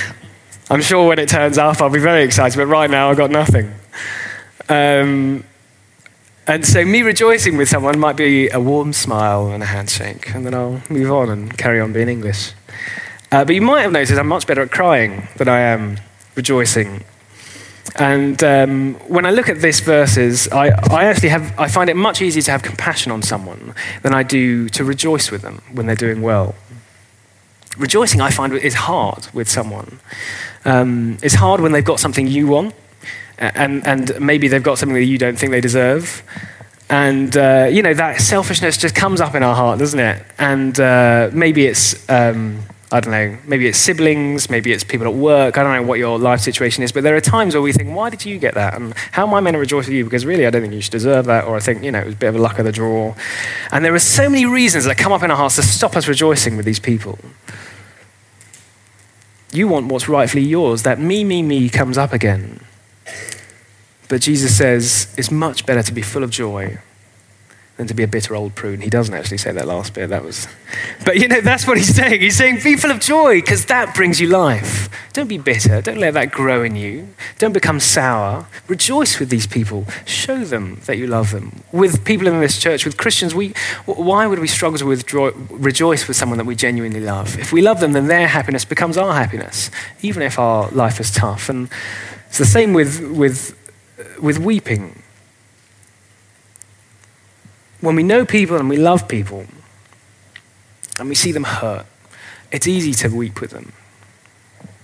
I'm 0.70 0.82
sure 0.82 1.08
when 1.08 1.18
it 1.18 1.28
turns 1.28 1.58
up, 1.58 1.80
I'll 1.80 1.90
be 1.90 1.98
very 1.98 2.24
excited, 2.24 2.56
but 2.56 2.66
right 2.66 2.90
now 2.90 3.10
I've 3.10 3.16
got 3.16 3.30
nothing. 3.30 3.72
Um, 4.68 5.44
and 6.46 6.64
so, 6.66 6.84
me 6.84 7.02
rejoicing 7.02 7.56
with 7.56 7.68
someone 7.68 7.98
might 7.98 8.16
be 8.16 8.48
a 8.50 8.60
warm 8.60 8.92
smile 8.92 9.48
and 9.48 9.62
a 9.62 9.66
handshake, 9.66 10.34
and 10.34 10.44
then 10.44 10.54
I'll 10.54 10.82
move 10.90 11.10
on 11.10 11.30
and 11.30 11.56
carry 11.56 11.80
on 11.80 11.92
being 11.92 12.08
English. 12.08 12.52
Uh, 13.30 13.44
but 13.44 13.54
you 13.54 13.62
might 13.62 13.82
have 13.82 13.92
noticed 13.92 14.18
I'm 14.18 14.28
much 14.28 14.46
better 14.46 14.62
at 14.62 14.70
crying 14.70 15.28
than 15.36 15.48
I 15.48 15.60
am 15.60 15.98
rejoicing. 16.34 17.04
And 17.96 18.42
um, 18.44 18.94
when 19.08 19.26
I 19.26 19.30
look 19.30 19.48
at 19.48 19.58
these 19.58 19.80
verses, 19.80 20.48
I, 20.48 20.68
I 20.68 21.04
actually 21.04 21.30
have, 21.30 21.58
I 21.58 21.68
find 21.68 21.90
it 21.90 21.96
much 21.96 22.22
easier 22.22 22.42
to 22.42 22.50
have 22.52 22.62
compassion 22.62 23.10
on 23.12 23.22
someone 23.22 23.74
than 24.02 24.14
I 24.14 24.22
do 24.22 24.68
to 24.70 24.84
rejoice 24.84 25.30
with 25.30 25.42
them 25.42 25.62
when 25.72 25.86
they're 25.86 25.96
doing 25.96 26.22
well. 26.22 26.54
Rejoicing, 27.76 28.20
I 28.20 28.30
find, 28.30 28.52
is 28.54 28.74
hard 28.74 29.28
with 29.32 29.48
someone. 29.48 30.00
Um, 30.64 31.18
it's 31.22 31.34
hard 31.34 31.60
when 31.60 31.72
they've 31.72 31.84
got 31.84 32.00
something 32.00 32.26
you 32.26 32.46
want, 32.46 32.74
and, 33.38 33.86
and 33.86 34.20
maybe 34.20 34.48
they've 34.48 34.62
got 34.62 34.78
something 34.78 34.94
that 34.94 35.04
you 35.04 35.18
don't 35.18 35.38
think 35.38 35.52
they 35.52 35.60
deserve. 35.60 36.22
And, 36.90 37.36
uh, 37.36 37.68
you 37.70 37.82
know, 37.82 37.94
that 37.94 38.20
selfishness 38.20 38.78
just 38.78 38.94
comes 38.94 39.20
up 39.20 39.34
in 39.34 39.42
our 39.42 39.54
heart, 39.54 39.78
doesn't 39.78 40.00
it? 40.00 40.24
And 40.38 40.78
uh, 40.80 41.30
maybe 41.32 41.66
it's, 41.66 42.08
um, 42.08 42.62
I 42.90 43.00
don't 43.00 43.10
know, 43.10 43.36
maybe 43.44 43.66
it's 43.66 43.76
siblings, 43.76 44.48
maybe 44.48 44.72
it's 44.72 44.82
people 44.82 45.06
at 45.06 45.12
work. 45.12 45.58
I 45.58 45.62
don't 45.62 45.74
know 45.74 45.82
what 45.82 45.98
your 45.98 46.18
life 46.18 46.40
situation 46.40 46.82
is, 46.82 46.90
but 46.90 47.02
there 47.02 47.14
are 47.16 47.20
times 47.20 47.54
where 47.54 47.60
we 47.60 47.72
think, 47.72 47.94
why 47.94 48.08
did 48.08 48.24
you 48.24 48.38
get 48.38 48.54
that? 48.54 48.74
And 48.74 48.94
how 49.12 49.26
am 49.26 49.34
I 49.34 49.40
meant 49.40 49.56
to 49.56 49.58
rejoice 49.58 49.86
with 49.86 49.94
you? 49.94 50.04
Because 50.04 50.24
really, 50.24 50.46
I 50.46 50.50
don't 50.50 50.62
think 50.62 50.72
you 50.72 50.80
should 50.80 50.92
deserve 50.92 51.26
that, 51.26 51.44
or 51.44 51.54
I 51.54 51.60
think, 51.60 51.82
you 51.82 51.92
know, 51.92 52.00
it 52.00 52.06
was 52.06 52.14
a 52.14 52.18
bit 52.18 52.28
of 52.28 52.36
a 52.36 52.38
luck 52.38 52.58
of 52.58 52.64
the 52.64 52.72
draw. 52.72 53.14
And 53.72 53.84
there 53.84 53.94
are 53.94 53.98
so 53.98 54.30
many 54.30 54.46
reasons 54.46 54.86
that 54.86 54.96
come 54.96 55.12
up 55.12 55.22
in 55.22 55.30
our 55.30 55.36
hearts 55.36 55.56
to 55.56 55.62
stop 55.62 55.96
us 55.96 56.08
rejoicing 56.08 56.56
with 56.56 56.64
these 56.64 56.80
people. 56.80 57.18
You 59.52 59.68
want 59.68 59.88
what's 59.88 60.08
rightfully 60.08 60.44
yours. 60.44 60.84
That 60.84 60.98
me, 60.98 61.24
me, 61.24 61.42
me 61.42 61.68
comes 61.68 61.98
up 61.98 62.14
again. 62.14 62.60
But 64.08 64.22
Jesus 64.22 64.56
says 64.56 65.14
it's 65.18 65.30
much 65.30 65.66
better 65.66 65.82
to 65.82 65.92
be 65.92 66.00
full 66.00 66.24
of 66.24 66.30
joy 66.30 66.78
than 67.78 67.86
to 67.86 67.94
be 67.94 68.02
a 68.02 68.08
bitter 68.08 68.34
old 68.34 68.54
prune. 68.56 68.80
He 68.80 68.90
doesn't 68.90 69.14
actually 69.14 69.38
say 69.38 69.52
that 69.52 69.66
last 69.66 69.94
bit. 69.94 70.10
That 70.10 70.24
was, 70.24 70.48
but 71.04 71.16
you 71.16 71.28
know 71.28 71.40
that's 71.40 71.66
what 71.66 71.78
he's 71.78 71.94
saying. 71.94 72.20
He's 72.20 72.36
saying 72.36 72.60
be 72.62 72.76
full 72.76 72.90
of 72.90 73.00
joy 73.00 73.40
because 73.40 73.66
that 73.66 73.94
brings 73.94 74.20
you 74.20 74.26
life. 74.26 74.90
Don't 75.12 75.28
be 75.28 75.38
bitter. 75.38 75.80
Don't 75.80 75.98
let 75.98 76.14
that 76.14 76.32
grow 76.32 76.64
in 76.64 76.74
you. 76.74 77.08
Don't 77.38 77.52
become 77.52 77.80
sour. 77.80 78.46
Rejoice 78.66 79.20
with 79.20 79.30
these 79.30 79.46
people. 79.46 79.86
Show 80.04 80.44
them 80.44 80.80
that 80.86 80.98
you 80.98 81.06
love 81.06 81.30
them. 81.30 81.62
With 81.70 82.04
people 82.04 82.26
in 82.26 82.40
this 82.40 82.58
church, 82.58 82.84
with 82.84 82.96
Christians, 82.96 83.32
we 83.32 83.54
why 83.86 84.26
would 84.26 84.40
we 84.40 84.48
struggle 84.48 84.78
to 84.78 84.86
withdraw, 84.86 85.30
rejoice 85.50 86.08
with 86.08 86.16
someone 86.16 86.38
that 86.38 86.46
we 86.46 86.56
genuinely 86.56 87.00
love? 87.00 87.38
If 87.38 87.52
we 87.52 87.62
love 87.62 87.78
them, 87.78 87.92
then 87.92 88.08
their 88.08 88.26
happiness 88.26 88.64
becomes 88.64 88.98
our 88.98 89.14
happiness, 89.14 89.70
even 90.02 90.22
if 90.22 90.36
our 90.38 90.68
life 90.70 90.98
is 90.98 91.12
tough. 91.12 91.48
And 91.48 91.70
it's 92.26 92.38
the 92.38 92.44
same 92.44 92.72
with 92.72 93.00
with 93.00 93.54
with 94.20 94.40
weeping 94.40 95.02
when 97.80 97.96
we 97.96 98.02
know 98.02 98.24
people 98.24 98.56
and 98.56 98.68
we 98.68 98.76
love 98.76 99.08
people 99.08 99.46
and 100.98 101.08
we 101.08 101.14
see 101.14 101.32
them 101.32 101.44
hurt, 101.44 101.86
it's 102.50 102.66
easy 102.66 102.92
to 102.92 103.08
weep 103.08 103.40
with 103.40 103.50
them. 103.50 103.72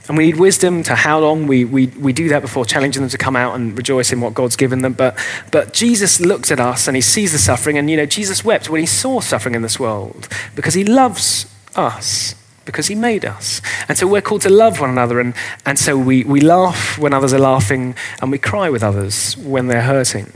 And 0.06 0.18
we 0.18 0.26
need 0.26 0.36
wisdom 0.36 0.82
to 0.82 0.94
how 0.94 1.18
long 1.18 1.46
we, 1.46 1.64
we, 1.64 1.86
we 1.86 2.12
do 2.12 2.28
that 2.28 2.42
before 2.42 2.66
challenging 2.66 3.02
them 3.02 3.08
to 3.08 3.16
come 3.16 3.36
out 3.36 3.54
and 3.54 3.76
rejoice 3.76 4.12
in 4.12 4.20
what 4.20 4.34
God's 4.34 4.54
given 4.54 4.82
them. 4.82 4.92
But, 4.92 5.18
but 5.50 5.72
Jesus 5.72 6.20
looks 6.20 6.52
at 6.52 6.60
us 6.60 6.86
and 6.86 6.94
he 6.94 7.00
sees 7.00 7.32
the 7.32 7.38
suffering. 7.38 7.78
And, 7.78 7.88
you 7.88 7.96
know, 7.96 8.04
Jesus 8.04 8.44
wept 8.44 8.68
when 8.68 8.80
he 8.80 8.86
saw 8.86 9.20
suffering 9.20 9.54
in 9.54 9.62
this 9.62 9.80
world 9.80 10.28
because 10.54 10.74
he 10.74 10.84
loves 10.84 11.46
us, 11.74 12.34
because 12.66 12.88
he 12.88 12.94
made 12.94 13.24
us. 13.24 13.62
And 13.88 13.96
so 13.96 14.06
we're 14.06 14.20
called 14.20 14.42
to 14.42 14.50
love 14.50 14.78
one 14.78 14.90
another. 14.90 15.20
And, 15.20 15.32
and 15.64 15.78
so 15.78 15.96
we, 15.96 16.22
we 16.24 16.42
laugh 16.42 16.98
when 16.98 17.14
others 17.14 17.32
are 17.32 17.38
laughing 17.38 17.94
and 18.20 18.30
we 18.30 18.36
cry 18.36 18.68
with 18.68 18.82
others 18.82 19.38
when 19.38 19.68
they're 19.68 19.82
hurting 19.82 20.30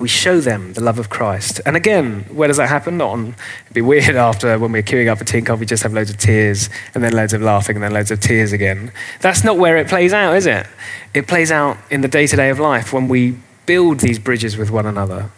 we 0.00 0.08
show 0.08 0.40
them 0.40 0.72
the 0.74 0.82
love 0.82 0.98
of 0.98 1.08
Christ. 1.08 1.60
And 1.66 1.76
again, 1.76 2.24
where 2.30 2.48
does 2.48 2.56
that 2.58 2.68
happen? 2.68 2.98
Not 2.98 3.10
on, 3.10 3.34
it'd 3.64 3.74
be 3.74 3.80
weird 3.80 4.16
after 4.16 4.58
when 4.58 4.72
we're 4.72 4.82
queuing 4.82 5.08
up 5.08 5.18
for 5.18 5.24
tea 5.24 5.38
and 5.38 5.46
coffee, 5.46 5.66
just 5.66 5.82
have 5.82 5.92
loads 5.92 6.10
of 6.10 6.18
tears 6.18 6.70
and 6.94 7.02
then 7.02 7.12
loads 7.12 7.32
of 7.32 7.42
laughing 7.42 7.76
and 7.76 7.82
then 7.82 7.92
loads 7.92 8.10
of 8.10 8.20
tears 8.20 8.52
again. 8.52 8.92
That's 9.20 9.44
not 9.44 9.58
where 9.58 9.76
it 9.76 9.88
plays 9.88 10.12
out, 10.12 10.36
is 10.36 10.46
it? 10.46 10.66
It 11.14 11.26
plays 11.26 11.50
out 11.50 11.78
in 11.90 12.00
the 12.00 12.08
day 12.08 12.26
to 12.26 12.36
day 12.36 12.50
of 12.50 12.58
life 12.58 12.92
when 12.92 13.08
we 13.08 13.38
build 13.66 14.00
these 14.00 14.18
bridges 14.18 14.56
with 14.56 14.70
one 14.70 14.86
another. 14.86 15.30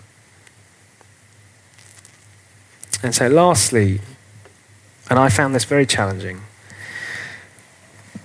And 3.02 3.14
so, 3.14 3.28
lastly, 3.28 4.00
and 5.08 5.18
I 5.18 5.28
found 5.28 5.54
this 5.54 5.64
very 5.64 5.86
challenging 5.86 6.42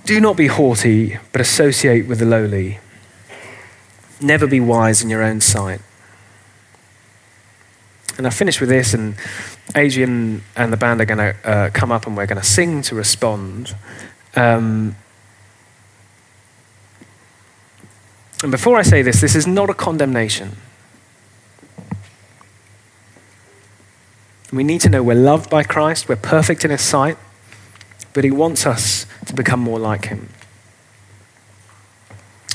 do 0.06 0.19
not 0.19 0.38
be 0.38 0.45
haughty, 0.48 1.17
but 1.32 1.41
associate 1.41 2.08
with 2.08 2.19
the 2.19 2.26
lowly. 2.26 2.80
Never 4.21 4.45
be 4.45 4.60
wise 4.60 5.02
in 5.02 5.10
your 5.10 5.24
own 5.24 5.41
sight. 5.41 5.82
And 8.17 8.25
I 8.25 8.30
finish 8.30 8.62
with 8.62 8.69
this, 8.69 8.93
and 8.93 9.15
Adrian 9.75 10.41
and 10.56 10.71
the 10.71 10.78
band 10.78 11.01
are 11.01 11.06
going 11.06 11.17
to 11.17 11.36
uh, 11.43 11.69
come 11.71 11.91
up 11.91 12.08
and 12.08 12.15
we're 12.15 12.25
going 12.25 12.41
to 12.41 12.47
sing 12.47 12.82
to 12.84 12.95
respond. 12.95 13.75
Um, 14.36 14.95
and 18.41 18.51
before 18.51 18.78
I 18.78 18.84
say 18.84 19.01
this, 19.01 19.19
this 19.19 19.36
is 19.36 19.45
not 19.45 19.69
a 19.69 19.73
condemnation. 19.73 20.56
We 24.54 24.63
need 24.63 24.80
to 24.82 24.89
know 24.89 25.04
we're 25.04 25.15
loved 25.15 25.49
by 25.49 25.63
Christ, 25.63 26.08
we're 26.08 26.15
perfect 26.15 26.63
in 26.63 26.71
His 26.71 26.82
sight, 26.82 27.17
but 28.13 28.23
He 28.23 28.32
wants 28.32 28.65
us 28.65 29.06
to 29.25 29.34
become 29.34 29.60
more 29.60 29.80
like 29.80 30.06
Him. 30.06 30.30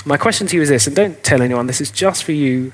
My 0.07 0.16
question 0.16 0.46
to 0.46 0.57
you 0.57 0.62
is 0.62 0.70
this, 0.70 0.87
and 0.87 0.96
don't 0.96 1.23
tell 1.23 1.42
anyone, 1.42 1.66
this 1.66 1.83
is 1.83 1.90
just 1.90 2.25
for 2.25 2.33
you, 2.33 2.73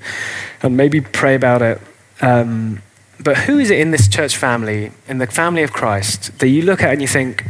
and 0.63 0.77
maybe 0.77 1.01
pray 1.01 1.35
about 1.35 1.63
it 1.63 1.81
um, 2.21 2.83
but 3.23 3.37
who 3.39 3.59
is 3.59 3.71
it 3.71 3.79
in 3.79 3.91
this 3.91 4.09
church 4.09 4.37
family, 4.37 4.93
in 5.09 5.19
the 5.19 5.27
family 5.27 5.63
of 5.63 5.73
Christ, 5.73 6.39
that 6.39 6.49
you 6.49 6.63
look 6.63 6.83
at 6.83 6.93
and 6.93 7.01
you 7.01 7.09
think, 7.09 7.45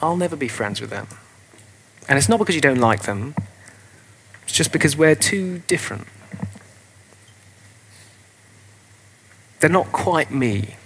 I'll 0.00 0.16
never 0.16 0.36
be 0.36 0.48
friends 0.48 0.80
with 0.80 0.90
them? 0.90 1.06
And 2.08 2.18
it's 2.18 2.28
not 2.28 2.38
because 2.38 2.54
you 2.54 2.60
don't 2.60 2.78
like 2.80 3.02
them, 3.02 3.34
it's 4.44 4.52
just 4.52 4.72
because 4.72 4.96
we're 4.96 5.14
too 5.14 5.60
different. 5.66 6.06
They're 9.60 9.70
not 9.70 9.92
quite 9.92 10.30
me. 10.30 10.76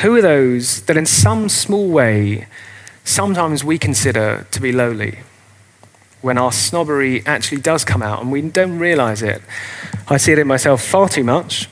Who 0.00 0.16
are 0.16 0.22
those 0.22 0.82
that, 0.82 0.96
in 0.96 1.06
some 1.06 1.48
small 1.48 1.88
way, 1.88 2.48
sometimes 3.04 3.62
we 3.62 3.78
consider 3.78 4.46
to 4.50 4.60
be 4.60 4.72
lowly? 4.72 5.18
when 6.24 6.38
our 6.38 6.50
snobbery 6.50 7.22
actually 7.26 7.60
does 7.60 7.84
come 7.84 8.02
out 8.02 8.22
and 8.22 8.32
we 8.32 8.40
don't 8.40 8.78
realize 8.78 9.20
it. 9.20 9.42
I 10.08 10.16
see 10.16 10.32
it 10.32 10.38
in 10.38 10.46
myself 10.46 10.82
far 10.82 11.08
too 11.08 11.24
much. 11.24 11.68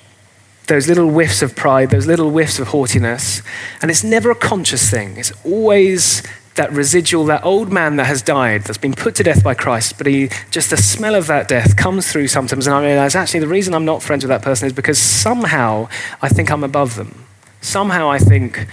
Those 0.69 0.89
little 0.89 1.11
whiffs 1.11 1.43
of 1.43 1.57
pride, 1.57 1.91
those 1.91 2.07
little 2.07 2.31
whiffs 2.31 2.59
of 2.59 2.69
haughtiness. 2.69 3.43
And 3.81 3.91
it's 3.91 4.05
never 4.05 4.31
a 4.31 4.35
conscious 4.35 4.91
thing. 4.91 5.17
It's 5.17 5.33
always 5.45 6.23
that 6.55 6.71
residual, 6.73 7.25
that 7.27 7.45
old 7.45 7.73
man 7.73 7.97
that 7.97 8.05
has 8.05 8.23
died, 8.23 8.63
that's 8.65 8.79
been 8.79 8.93
put 8.93 9.15
to 9.17 9.23
death 9.23 9.43
by 9.43 9.55
Christ, 9.55 9.97
but 9.97 10.07
he, 10.07 10.29
just 10.51 10.71
the 10.71 10.77
smell 10.77 11.15
of 11.15 11.27
that 11.27 11.49
death 11.49 11.77
comes 11.77 12.11
through 12.13 12.29
sometimes. 12.29 12.67
And 12.67 12.77
I 12.77 12.85
realize 12.85 13.15
actually 13.15 13.41
the 13.41 13.49
reason 13.49 13.75
I'm 13.75 13.85
not 13.85 14.03
friends 14.03 14.23
with 14.23 14.29
that 14.29 14.43
person 14.43 14.67
is 14.67 14.73
because 14.73 14.99
somehow 14.99 15.89
I 16.21 16.29
think 16.29 16.51
I'm 16.51 16.65
above 16.65 16.97
them. 16.97 17.25
Somehow 17.61 18.11
I 18.11 18.19
think 18.19 18.67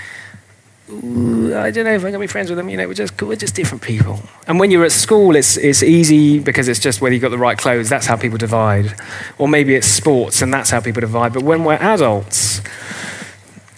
I 0.91 1.69
don't 1.69 1.86
know 1.86 1.93
if 1.93 2.04
I'm 2.04 2.12
to 2.13 2.19
be 2.19 2.25
friends 2.25 2.49
with 2.49 2.58
them. 2.58 2.67
You 2.67 2.78
know, 2.78 2.88
we're 2.88 2.95
just, 2.95 3.21
we're 3.21 3.36
just 3.36 3.54
different 3.54 3.84
people. 3.84 4.19
And 4.47 4.60
when 4.60 4.71
you're 4.71 4.86
at 4.86 4.91
school, 4.91 5.36
it's, 5.36 5.56
it's 5.56 5.84
easy 5.84 6.39
because 6.39 6.67
it's 6.67 6.80
just 6.80 6.99
whether 6.99 7.13
you've 7.13 7.21
got 7.21 7.30
the 7.30 7.38
right 7.38 7.58
clothes. 7.58 7.89
That's 7.89 8.08
how 8.08 8.15
people 8.15 8.39
divide. 8.39 8.99
Or 9.38 9.47
maybe 9.47 9.75
it's 9.75 9.88
sports 9.88 10.41
and 10.41 10.52
that's 10.52 10.71
how 10.71 10.82
people 10.82 11.02
divide. 11.02 11.34
But 11.34 11.43
when 11.43 11.63
we're 11.63 11.75
adults, 11.75 12.62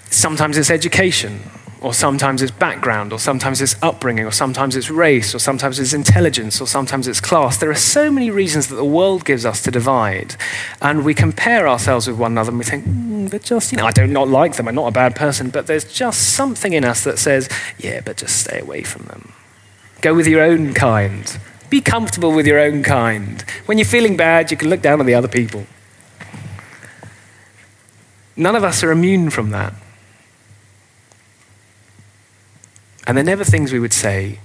sometimes 0.10 0.58
it's 0.58 0.71
education 0.71 1.41
or 1.82 1.96
sometimes 1.96 2.44
it's 2.44 2.52
background, 2.52 3.12
or 3.12 3.17
sometimes 3.17 3.60
it's 3.60 3.76
upbringing, 3.82 4.24
or 4.24 4.32
sometimes 4.32 4.76
it's 4.76 4.91
race, 4.91 5.34
or 5.34 5.39
sometimes 5.39 5.80
it's 5.80 5.94
intelligence, 5.94 6.62
or 6.62 6.67
sometimes 6.67 7.08
it's 7.08 7.20
class. 7.20 7.58
There 7.58 7.72
are 7.72 7.76
so 7.76 8.12
many 8.12 8.30
reasons 8.30 8.67
that 8.67 8.76
the 8.76 8.86
world 8.86 9.26
gives 9.26 9.48
us 9.48 9.63
to 9.63 9.72
divide, 9.72 10.36
and 10.80 11.04
we 11.04 11.15
compare 11.15 11.67
ourselves 11.67 12.08
with 12.08 12.17
one 12.17 12.34
another 12.34 12.52
and 12.52 12.60
we 12.60 12.65
think, 12.65 12.86
mm, 12.86 13.32
but 13.32 13.41
just, 13.41 13.72
you 13.72 13.80
know, 13.80 13.88
I 13.88 13.91
do 13.91 14.06
not 14.06 14.28
like 14.28 14.58
them, 14.58 14.67
I'm 14.67 14.76
not 14.76 14.89
a 14.89 14.91
bad 14.91 15.15
person, 15.15 15.50
but 15.50 15.65
there's 15.65 15.84
just 15.84 16.34
something 16.34 16.74
in 16.74 16.86
us 16.86 17.04
that 17.04 17.17
says, 17.17 17.50
yeah, 17.80 18.02
but 18.06 18.17
just 18.17 18.39
stay 18.39 18.60
away 18.60 18.84
from 18.84 19.06
them. 19.06 19.34
Go 20.02 20.13
with 20.13 20.28
your 20.28 20.41
own 20.41 20.76
kind. 20.76 21.36
Be 21.72 21.82
comfortable 21.82 22.32
with 22.32 22.46
your 22.46 22.60
own 22.60 22.84
kind. 22.84 23.44
When 23.65 23.80
you're 23.80 23.86
feeling 23.86 24.15
bad, 24.15 24.52
you 24.52 24.58
can 24.58 24.70
look 24.70 24.82
down 24.82 25.00
on 25.00 25.08
the 25.08 25.15
other 25.15 25.28
people. 25.28 25.65
None 28.36 28.56
of 28.56 28.63
us 28.63 28.84
are 28.84 28.91
immune 28.91 29.30
from 29.32 29.50
that. 29.50 29.74
And 33.08 33.18
they're 33.18 33.24
never 33.24 33.44
things 33.44 33.72
we 33.72 33.80
would 33.80 33.94
say 33.94 34.40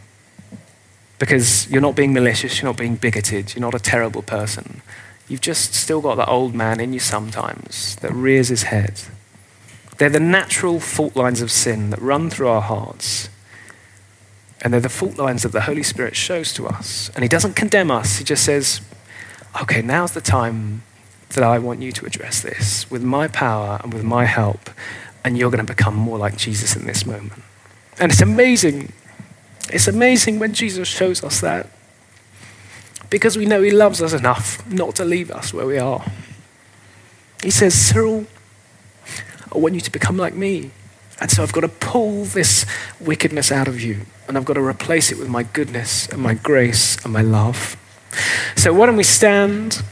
because 1.19 1.69
you're 1.71 1.83
not 1.83 1.97
being 1.97 2.13
malicious, 2.13 2.61
you're 2.61 2.69
not 2.69 2.77
being 2.77 2.97
bigoted, 2.97 3.55
you're 3.55 3.61
not 3.61 3.75
a 3.75 3.79
terrible 3.79 4.23
person. 4.23 4.83
You've 5.29 5.41
just 5.41 5.75
still 5.75 6.01
got 6.01 6.17
that 6.17 6.29
old 6.29 6.55
man 6.55 6.79
in 6.79 6.93
you 6.93 7.01
sometimes 7.01 7.97
that 7.97 8.13
rears 8.13 8.49
his 8.49 8.65
head. 8.65 9.01
They're 9.99 10.11
the 10.11 10.21
natural 10.21 10.79
fault 10.79 11.17
lines 11.17 11.41
of 11.41 11.51
sin 11.51 11.91
that 11.91 12.01
run 12.01 12.31
through 12.31 12.49
our 12.49 12.61
hearts. 12.61 13.29
And 14.61 14.73
they're 14.73 14.81
the 14.81 14.89
fault 14.89 15.17
lines 15.17 15.43
that 15.43 15.53
the 15.53 15.63
Holy 15.63 15.83
Spirit 15.83 16.17
shows 16.17 16.53
to 16.55 16.67
us. 16.67 17.11
And 17.15 17.23
He 17.23 17.29
doesn't 17.29 17.55
condemn 17.55 17.91
us, 17.91 18.19
He 18.19 18.25
just 18.25 18.45
says, 18.45 18.81
okay, 19.63 19.81
now's 19.83 20.13
the 20.13 20.21
time 20.21 20.83
that 21.31 21.43
I 21.43 21.59
want 21.59 21.81
you 21.81 21.93
to 21.93 22.07
address 22.07 22.43
this 22.43 22.91
with 22.91 23.03
my 23.03 23.29
power 23.29 23.81
and 23.83 23.93
with 23.93 24.05
my 24.05 24.27
help. 24.27 24.71
And 25.25 25.37
you're 25.37 25.51
going 25.51 25.65
to 25.65 25.73
become 25.73 25.95
more 25.95 26.19
like 26.19 26.37
Jesus 26.37 26.77
in 26.77 26.87
this 26.87 27.05
moment. 27.05 27.43
And 27.99 28.13
it's 28.13 28.21
amazing. 28.21 28.93
It's 29.71 29.89
amazing 29.89 30.39
when 30.39 30.53
Jesus 30.53 30.89
shows 30.89 31.25
us 31.25 31.41
that. 31.41 31.69
Because 33.09 33.37
we 33.37 33.47
know 33.47 33.63
he 33.63 33.71
loves 33.71 34.03
us 34.03 34.13
enough 34.13 34.67
not 34.71 34.97
to 34.97 35.05
leave 35.05 35.31
us 35.31 35.55
where 35.55 35.67
we 35.67 35.79
are. 35.79 36.05
He 37.43 37.51
says, 37.51 37.75
Cyril, 37.75 38.27
I 39.55 39.59
want 39.59 39.75
you 39.75 39.81
to 39.81 39.91
become 39.91 40.17
like 40.17 40.35
me. 40.35 40.71
And 41.21 41.31
so 41.31 41.43
I've 41.43 41.53
got 41.53 41.63
to 41.63 41.69
pull 41.69 42.25
this 42.25 42.67
wickedness 43.01 43.51
out 43.51 43.69
of 43.69 43.81
you, 43.81 44.03
and 44.29 44.37
I've 44.37 44.45
got 44.45 44.55
to 44.55 44.61
replace 44.61 45.11
it 45.11 45.19
with 45.19 45.29
my 45.29 45.45
goodness 45.45 46.07
and 46.09 46.21
my 46.21 46.35
grace 46.35 47.03
and 47.05 47.13
my 47.13 47.23
love. 47.23 47.77
So 48.55 48.75
why 48.75 48.87
don't 48.87 48.97
we 48.97 49.03
stand? 49.03 49.83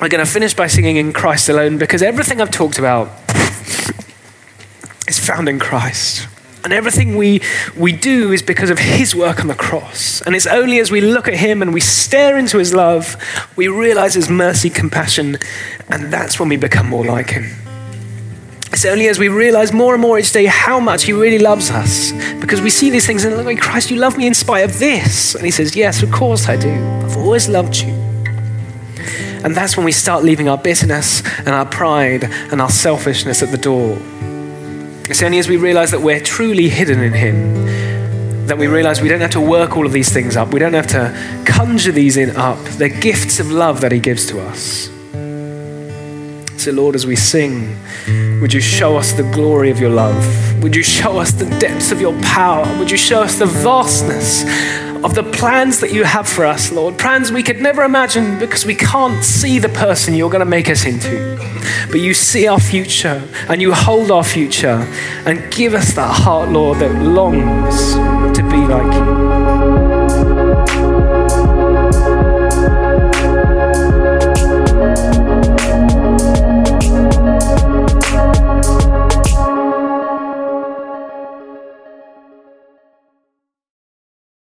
We're 0.00 0.08
going 0.08 0.24
to 0.24 0.30
finish 0.30 0.54
by 0.54 0.66
singing 0.68 0.96
in 0.96 1.12
Christ 1.12 1.48
alone 1.48 1.78
because 1.78 2.02
everything 2.02 2.40
I've 2.40 2.50
talked 2.50 2.78
about 2.78 3.08
is 5.08 5.18
found 5.18 5.48
in 5.48 5.58
Christ. 5.58 6.28
And 6.64 6.72
everything 6.72 7.16
we, 7.18 7.42
we 7.76 7.92
do 7.92 8.32
is 8.32 8.42
because 8.42 8.70
of 8.70 8.78
his 8.78 9.14
work 9.14 9.38
on 9.40 9.48
the 9.48 9.54
cross. 9.54 10.22
And 10.22 10.34
it's 10.34 10.46
only 10.46 10.80
as 10.80 10.90
we 10.90 11.02
look 11.02 11.28
at 11.28 11.34
him 11.34 11.60
and 11.60 11.74
we 11.74 11.80
stare 11.80 12.38
into 12.38 12.56
his 12.56 12.72
love, 12.72 13.16
we 13.54 13.68
realize 13.68 14.14
his 14.14 14.30
mercy, 14.30 14.70
compassion, 14.70 15.36
and 15.90 16.10
that's 16.10 16.40
when 16.40 16.48
we 16.48 16.56
become 16.56 16.88
more 16.88 17.04
like 17.04 17.30
him. 17.30 17.44
It's 18.72 18.86
only 18.86 19.08
as 19.08 19.18
we 19.18 19.28
realize 19.28 19.74
more 19.74 19.92
and 19.92 20.00
more 20.00 20.18
each 20.18 20.32
day 20.32 20.46
how 20.46 20.80
much 20.80 21.04
he 21.04 21.12
really 21.12 21.38
loves 21.38 21.70
us 21.70 22.12
because 22.40 22.62
we 22.62 22.70
see 22.70 22.88
these 22.88 23.06
things 23.06 23.24
and 23.24 23.36
look 23.36 23.44
like, 23.44 23.60
Christ, 23.60 23.90
you 23.90 23.98
love 23.98 24.16
me 24.16 24.26
in 24.26 24.34
spite 24.34 24.64
of 24.64 24.78
this. 24.78 25.34
And 25.34 25.44
he 25.44 25.50
says, 25.50 25.76
Yes, 25.76 26.02
of 26.02 26.10
course 26.10 26.48
I 26.48 26.56
do. 26.56 26.72
I've 27.04 27.16
always 27.18 27.46
loved 27.46 27.76
you. 27.76 27.92
And 29.44 29.54
that's 29.54 29.76
when 29.76 29.84
we 29.84 29.92
start 29.92 30.24
leaving 30.24 30.48
our 30.48 30.58
bitterness 30.58 31.22
and 31.40 31.50
our 31.50 31.66
pride 31.66 32.24
and 32.24 32.62
our 32.62 32.70
selfishness 32.70 33.42
at 33.42 33.50
the 33.50 33.58
door 33.58 33.98
it's 35.08 35.22
only 35.22 35.38
as 35.38 35.48
we 35.48 35.56
realize 35.56 35.90
that 35.90 36.00
we're 36.00 36.20
truly 36.20 36.68
hidden 36.68 37.00
in 37.00 37.12
Him 37.12 37.64
that 38.46 38.58
we 38.58 38.66
realize 38.66 39.00
we 39.00 39.08
don't 39.08 39.22
have 39.22 39.30
to 39.30 39.40
work 39.40 39.76
all 39.76 39.86
of 39.86 39.92
these 39.92 40.12
things 40.12 40.36
up. 40.36 40.52
We 40.52 40.58
don't 40.58 40.74
have 40.74 40.86
to 40.88 41.44
conjure 41.46 41.92
these 41.92 42.16
in 42.18 42.36
up. 42.36 42.58
They're 42.76 42.88
gifts 42.90 43.40
of 43.40 43.50
love 43.50 43.80
that 43.80 43.90
He 43.90 43.98
gives 43.98 44.26
to 44.26 44.40
us. 44.40 44.90
So, 46.62 46.70
Lord, 46.70 46.94
as 46.94 47.06
we 47.06 47.16
sing, 47.16 47.76
would 48.40 48.52
you 48.52 48.60
show 48.60 48.96
us 48.96 49.12
the 49.12 49.22
glory 49.34 49.70
of 49.70 49.80
your 49.80 49.90
love? 49.90 50.62
Would 50.62 50.76
you 50.76 50.82
show 50.82 51.18
us 51.18 51.32
the 51.32 51.46
depths 51.58 51.90
of 51.90 52.00
your 52.00 52.18
power? 52.20 52.66
Would 52.78 52.90
you 52.90 52.96
show 52.96 53.22
us 53.22 53.38
the 53.38 53.46
vastness 53.46 54.44
of 55.04 55.14
the 55.14 55.22
plans 55.22 55.80
that 55.80 55.92
you 55.92 56.02
have 56.02 56.26
for 56.26 56.46
us, 56.46 56.72
Lord? 56.72 56.98
Plans 56.98 57.30
we 57.30 57.42
could 57.42 57.60
never 57.60 57.84
imagine 57.84 58.38
because 58.38 58.64
we 58.64 58.74
can't 58.74 59.22
see 59.22 59.58
the 59.58 59.68
person 59.68 60.14
you're 60.14 60.30
going 60.30 60.40
to 60.40 60.46
make 60.46 60.70
us 60.70 60.86
into. 60.86 61.36
But 61.90 62.00
you 62.00 62.14
see 62.14 62.48
our 62.48 62.58
future 62.58 63.22
and 63.48 63.60
you 63.60 63.74
hold 63.74 64.10
our 64.10 64.24
future 64.24 64.88
and 65.26 65.52
give 65.52 65.74
us 65.74 65.92
that 65.92 66.10
heart, 66.10 66.48
Lord, 66.48 66.78
that 66.78 66.94
longs 67.02 67.92
to 68.36 68.42
be 68.50 68.56
like 68.56 68.92
you. 68.94 69.13